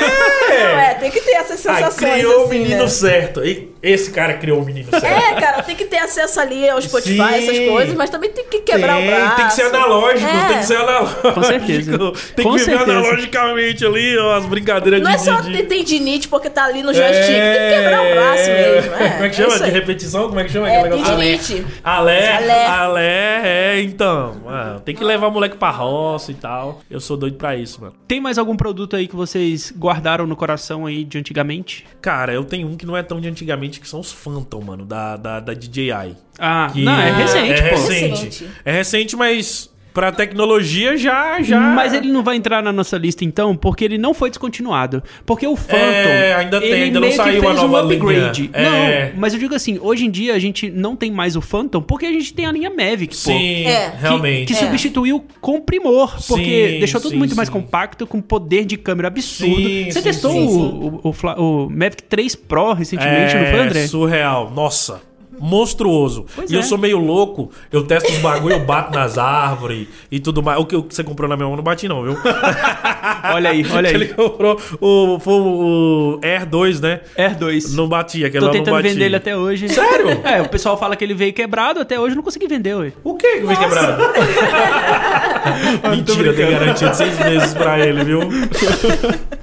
[0.49, 2.13] Não, é, tem que ter essas Aí sensações.
[2.15, 2.89] criou o assim, menino né?
[2.89, 3.45] certo.
[3.45, 5.05] E esse cara criou o menino certo.
[5.07, 7.23] É, cara, tem que ter acesso ali ao Spotify, Sim.
[7.35, 9.37] essas coisas, mas também tem que quebrar tem, o braço.
[9.37, 10.49] tem que ser analógico, É.
[10.49, 11.33] tem que ser analógico.
[11.33, 11.99] Com certeza.
[12.35, 12.99] Tem Com que viver certeza.
[12.99, 15.17] analogicamente ali, ó, as brincadeiras Não de...
[15.17, 18.51] é só de- ter tendinite porque tá ali no joystick, tem que quebrar o braço
[18.51, 18.95] mesmo.
[18.95, 19.65] É, Como é que é chama?
[19.65, 20.29] de repetição?
[20.29, 20.71] Como é que chama?
[20.71, 21.17] É, aquele negócio?
[21.17, 21.67] tendinite.
[21.83, 22.67] Alé, Alé.
[22.67, 24.37] alé, é, então.
[24.45, 26.81] Mano, tem que levar o moleque pra roça e tal.
[26.91, 27.95] Eu sou doido pra isso, mano.
[28.07, 31.87] Tem mais algum produto aí que vocês guardaram no coração aí de antigamente?
[32.01, 34.85] Cara, eu tenho um que não é tão de antigamente, que são os Phantom, mano,
[34.87, 36.17] da, da, da DJI.
[36.39, 37.77] Ah, Que não, é recente, é pô.
[37.77, 38.25] recente.
[38.25, 38.51] Recente.
[38.65, 41.59] É recente, mas pra tecnologia já, já...
[41.61, 45.03] Mas ele não vai entrar na nossa lista então, porque ele não foi descontinuado.
[45.27, 45.77] Porque o Phantom.
[45.79, 48.43] É, ainda tem, ele ainda não saiu fez a nova um upgrade.
[48.43, 48.51] linha.
[48.55, 49.11] É.
[49.13, 51.81] Não, mas eu digo assim, hoje em dia a gente não tem mais o Phantom
[51.83, 53.31] porque a gente tem a linha Mavic, pô.
[53.33, 53.91] Sim, É.
[53.91, 54.47] Que- realmente.
[54.47, 54.57] Que, É.
[54.57, 57.53] substituiu com primor, porque Sim, deixou tudo sim, muito mais sim.
[57.53, 59.55] compacto, com poder de câmera absurdo.
[59.57, 61.01] Sim, Você sim, testou sim, o, sim.
[61.03, 63.85] O, o o Mavic 3 Pro recentemente, não foi, André?
[63.85, 64.51] É surreal.
[64.55, 65.01] Nossa.
[65.41, 66.27] Monstruoso.
[66.35, 66.63] Pois e eu é.
[66.63, 67.51] sou meio louco.
[67.71, 70.59] Eu testo os bagulho, eu bato nas árvores e tudo mais.
[70.61, 72.17] O que você comprou na minha mão eu não bati, não, viu?
[73.35, 74.15] Olha aí, olha Ele aí.
[74.15, 77.01] comprou o, foi o Air 2, né?
[77.17, 77.75] Air 2.
[77.75, 79.69] Não bati, aquele Tô tentando vender ele até hoje.
[79.69, 80.09] Sério?
[80.29, 82.93] É, o pessoal fala que ele veio quebrado, até hoje eu não consegui vender, ué.
[83.03, 84.03] O que que foi quebrado?
[85.91, 88.21] Mentira, tem garantia de seis meses pra ele, viu?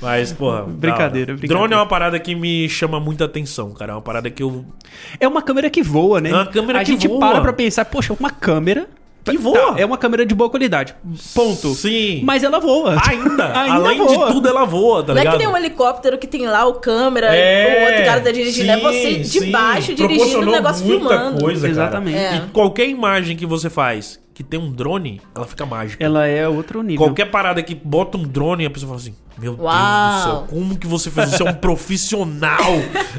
[0.02, 0.64] Mas, porra.
[0.64, 1.48] Brincadeira, brincadeira.
[1.48, 3.94] Drone é uma parada que me chama muita atenção, cara.
[3.94, 4.66] É uma parada que eu.
[5.20, 6.30] É uma câmera que voa, né?
[6.30, 7.20] É uma câmera a que gente voa.
[7.20, 8.88] para pra pensar, poxa, uma câmera.
[9.24, 9.74] Que voa.
[9.74, 10.94] Tá, é uma câmera de boa qualidade.
[11.34, 11.74] Ponto.
[11.74, 12.22] Sim.
[12.24, 12.96] Mas ela voa.
[13.08, 14.28] Ainda, Ainda além voa.
[14.28, 15.34] de tudo, ela voa, tá Não é ligado?
[15.40, 18.32] que nem um helicóptero que tem lá o câmera É, e o outro cara tá
[18.32, 18.70] dirigindo.
[18.70, 19.96] é você sim, de baixo sim.
[19.96, 21.42] dirigindo o negócio muita filmando.
[21.42, 21.72] Coisa, cara.
[21.72, 22.18] Exatamente.
[22.20, 22.36] É.
[22.36, 26.04] E qualquer imagem que você faz que tem um drone, ela fica mágica.
[26.06, 27.08] Ela é outro nível.
[27.08, 30.18] Qualquer parada que bota um drone, a pessoa fala assim: Meu Deus Uau.
[30.18, 31.38] do céu, como que você fez isso?
[31.38, 32.74] Você é um profissional,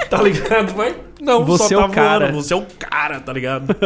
[0.09, 0.75] tá ligado?
[0.77, 2.27] Mas não, Você só é tá o cara.
[2.27, 3.75] voando, você é o cara, tá ligado?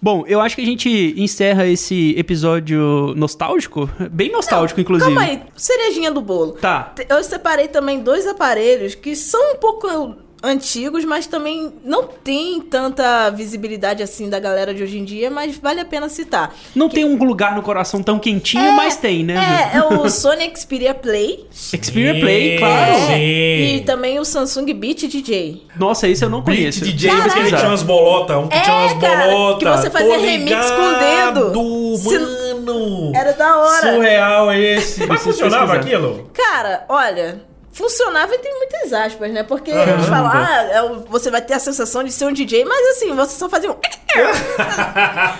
[0.00, 3.88] Bom, eu acho que a gente encerra esse episódio nostálgico.
[4.10, 5.14] Bem nostálgico, inclusive.
[5.14, 6.52] Calma aí, cerejinha do bolo.
[6.52, 6.92] Tá.
[7.08, 10.14] Eu separei também dois aparelhos que são um pouco
[10.44, 15.56] antigos, mas também não tem tanta visibilidade assim da galera de hoje em dia, mas
[15.56, 16.54] vale a pena citar.
[16.74, 19.70] Não tem um lugar no coração tão quentinho, É, mas tem, né?
[19.74, 22.92] É, é o Sony Xperia Play Xperia Play, Sim, claro.
[22.92, 23.76] É, Sim.
[23.76, 25.62] e também o Samsung Beat DJ.
[25.76, 26.84] Nossa, esse eu não Beat conheço.
[26.84, 27.56] DJ, Vou que ele pesquisar.
[27.58, 29.58] tinha umas bolotas, um que É, tinha umas bolotas.
[29.58, 31.94] que você fazia remix com o dedo.
[32.04, 33.12] Mano!
[33.14, 33.92] Era da hora.
[33.94, 35.06] Surreal esse.
[35.06, 36.30] Mas funcionava aquilo?
[36.32, 37.42] Cara, olha,
[37.74, 39.42] funcionava e tem muitas aspas, né?
[39.42, 42.96] Porque eles falam, ah, é você vai ter a sensação de ser um DJ, mas
[42.96, 43.74] assim, você só fazia um.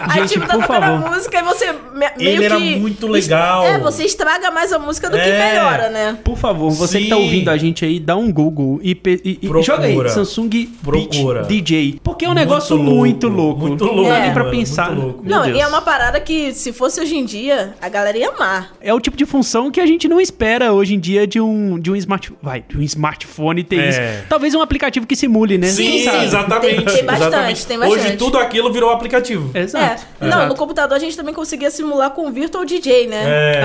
[0.00, 2.76] Aí, Gente, tipo, tá por tocando a música e você me- meio Ele era que.
[2.76, 3.64] muito legal.
[3.64, 5.38] É, você estraga mais a música do que É.
[5.52, 6.18] melhora, né?
[6.24, 7.22] Por favor, você que tá Sim.
[7.22, 11.42] ouvindo a gente aí, dá um Google e, e- e joga aí Samsung Beat Procura.
[11.44, 12.00] DJ.
[12.02, 13.60] Porque é um Muito negócio louco, muito louco.
[13.66, 14.90] muito Não louco, dá nem pra pensar.
[14.90, 15.22] muito louco.
[15.24, 15.56] Meu não, Deus.
[15.56, 18.72] e é uma parada que, se fosse hoje em dia, a galera ia amar.
[18.80, 21.78] É o tipo de função que a gente não espera hoje em dia de um,
[21.78, 23.88] de um, smart, vai, de um smartphone ter É.
[23.88, 24.00] isso.
[24.28, 25.66] Talvez um aplicativo que simule, né?
[25.68, 26.24] Sim, sabe?
[26.24, 26.74] exatamente.
[26.84, 27.66] Tem- tem bastante, exatamente.
[27.66, 28.00] tem bastante.
[28.06, 29.50] Hoje tudo aquilo virou aplicativo.
[29.56, 30.04] Exato.
[30.20, 30.26] É.
[30.26, 33.22] Não, no computador a gente também conseguia simular com o Virtual DJ, né?
[33.26, 33.62] É.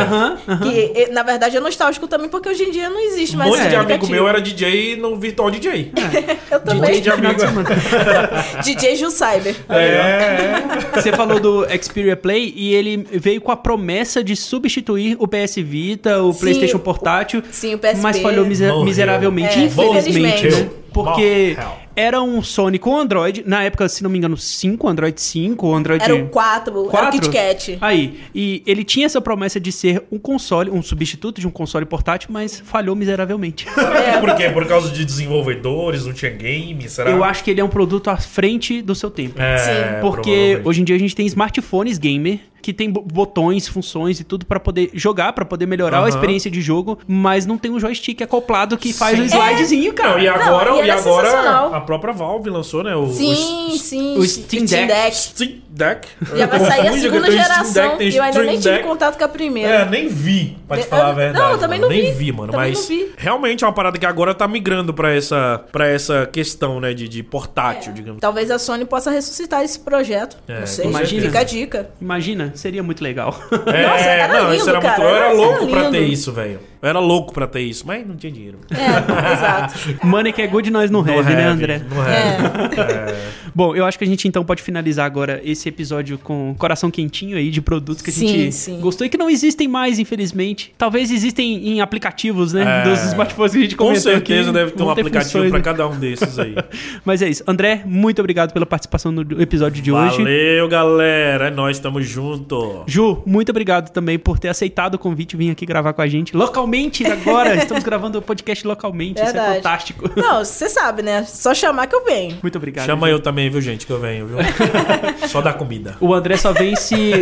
[0.61, 3.59] Que, na verdade, é nostálgico também, porque hoje em dia não existe Um mais monte
[3.61, 5.91] esse de amigo meu era DJ no Virtual DJ.
[6.51, 6.91] Eu também.
[6.91, 7.39] DJ de amigo.
[8.63, 9.55] DJ Gil Cyber.
[9.69, 10.99] É.
[10.99, 15.55] Você falou do Xperia Play e ele veio com a promessa de substituir o PS
[15.61, 18.01] Vita, o Sim, PlayStation o- Portátil, sim, o PSP.
[18.01, 18.85] mas falhou miser- Morreu.
[18.85, 20.63] miseravelmente, É, infelizmente, infelizmente.
[20.65, 20.69] né?
[20.91, 21.71] Porque Morreu.
[21.95, 26.03] era um Sony com Android, na época, se não me engano, 5, Android 5, Android
[26.03, 27.11] Era o 4, era o Quatro?
[27.11, 27.77] Kit Kat.
[27.79, 31.85] Aí, e ele tinha essa promessa de ser um console, um substituto de um console
[31.85, 33.67] portátil, mas falhou miseravelmente.
[34.19, 34.49] Por quê?
[34.49, 37.11] Por causa de desenvolvedores, não tinha game, será?
[37.11, 39.39] Eu acho que ele é um produto à frente do seu tempo.
[39.39, 40.01] É, Sim.
[40.01, 44.23] Porque hoje em dia a gente tem smartphones gamer que tem bo- botões, funções e
[44.23, 47.79] tudo pra poder jogar, pra poder melhorar a experiência de jogo, mas não tem um
[47.79, 49.23] joystick acoplado que faz Sim.
[49.23, 50.11] o slidezinho, cara.
[50.11, 52.95] Não, e agora, Não, e e era agora a própria Valve lançou, né?
[52.95, 54.17] O, Sim, sim.
[54.17, 55.15] o Steam Deck.
[55.15, 55.61] Steam Deck.
[56.35, 58.83] Já vai sair a segunda geração Deck, e eu ainda nem tive Deck.
[58.87, 59.69] contato com a primeira.
[59.73, 61.51] É, nem vi, pra te Eu- falar a não, verdade.
[61.53, 61.91] eu também mano.
[61.91, 62.17] não Nem vi.
[62.25, 62.51] vi, mano.
[62.51, 63.11] Também mas não vi.
[63.17, 66.93] realmente é uma parada que agora tá migrando pra essa, pra essa questão, né?
[66.93, 68.19] De, de portátil, digamos.
[68.21, 70.37] Talvez a Sony possa ressuscitar esse projeto.
[70.47, 70.85] É, não sei.
[70.85, 71.21] imagina.
[71.25, 71.89] Fica a dica.
[72.01, 73.35] Imagina, seria muito legal.
[73.67, 75.09] É, Nossa, era não, lindo, isso era cara, muito.
[75.09, 75.91] Eu era era louco pra lindo.
[75.91, 76.59] ter isso, velho.
[76.81, 78.59] Eu era louco pra ter isso, mas não tinha dinheiro.
[78.71, 79.73] É, exato.
[80.03, 81.81] Money que é good, nós não have, né, André?
[81.89, 82.11] Não have.
[82.11, 83.29] É.
[83.53, 87.37] Bom, eu acho que a gente então pode finalizar agora esse episódio com coração quentinho
[87.37, 88.79] aí de produtos que a Sim, gente sim.
[88.79, 90.73] gostou e que não existem mais, infelizmente.
[90.77, 92.81] Talvez existem em aplicativos, né?
[92.81, 92.89] É.
[92.89, 94.51] Dos smartphones que a gente Com comentou certeza aqui.
[94.59, 95.63] deve ter um Vão aplicativo pra né?
[95.63, 96.55] cada um desses aí.
[97.05, 97.43] Mas é isso.
[97.47, 100.17] André, muito obrigado pela participação no episódio de hoje.
[100.17, 101.47] Valeu, galera.
[101.47, 102.83] É nóis, tamo junto.
[102.87, 106.07] Ju, muito obrigado também por ter aceitado o convite e vir aqui gravar com a
[106.07, 107.55] gente localmente agora.
[107.57, 109.19] Estamos gravando o podcast localmente.
[109.19, 109.55] Isso é Verdade.
[109.57, 110.09] fantástico.
[110.15, 111.23] Não, você sabe, né?
[111.23, 112.37] Só chamar que eu venho.
[112.41, 112.85] Muito obrigado.
[112.85, 113.13] Chama Ju.
[113.13, 114.37] eu também, viu, gente, que eu venho, viu?
[115.29, 115.95] Só comida.
[115.99, 117.13] O André só vem se.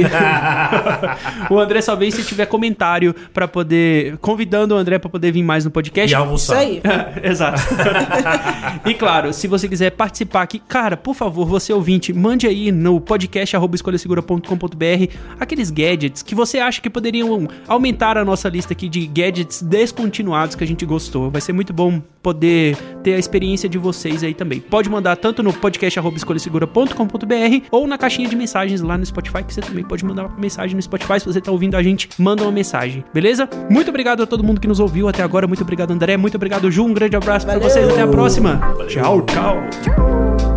[1.49, 4.17] o André só vem se tiver comentário pra poder.
[4.17, 6.13] Convidando o André pra poder vir mais no podcast.
[6.13, 6.57] E Isso almoçar.
[6.57, 6.81] aí.
[7.23, 7.61] Exato.
[8.85, 12.99] e claro, se você quiser participar aqui, cara, por favor, você ouvinte, mande aí no
[12.99, 18.89] podcast arroba escolhasegura.com.br aqueles gadgets que você acha que poderiam aumentar a nossa lista aqui
[18.89, 21.29] de gadgets descontinuados que a gente gostou.
[21.29, 24.59] Vai ser muito bom poder ter a experiência de vocês aí também.
[24.59, 29.45] Pode mandar tanto no podcast arroba escolhasegura.com.br ou na caixinha de mensagens lá no Spotify,
[29.45, 31.21] que você também pode mandar uma mensagem no Spotify.
[31.21, 33.47] Se você tá ouvindo a gente, manda uma mensagem, beleza?
[33.69, 35.47] Muito obrigado a todo mundo que nos ouviu até agora.
[35.47, 36.17] Muito obrigado, André.
[36.17, 36.83] Muito obrigado, Ju.
[36.83, 37.69] Um grande abraço pra Valeu.
[37.69, 37.87] vocês.
[37.87, 38.59] Até a próxima.
[38.89, 40.56] Tchau, tchau.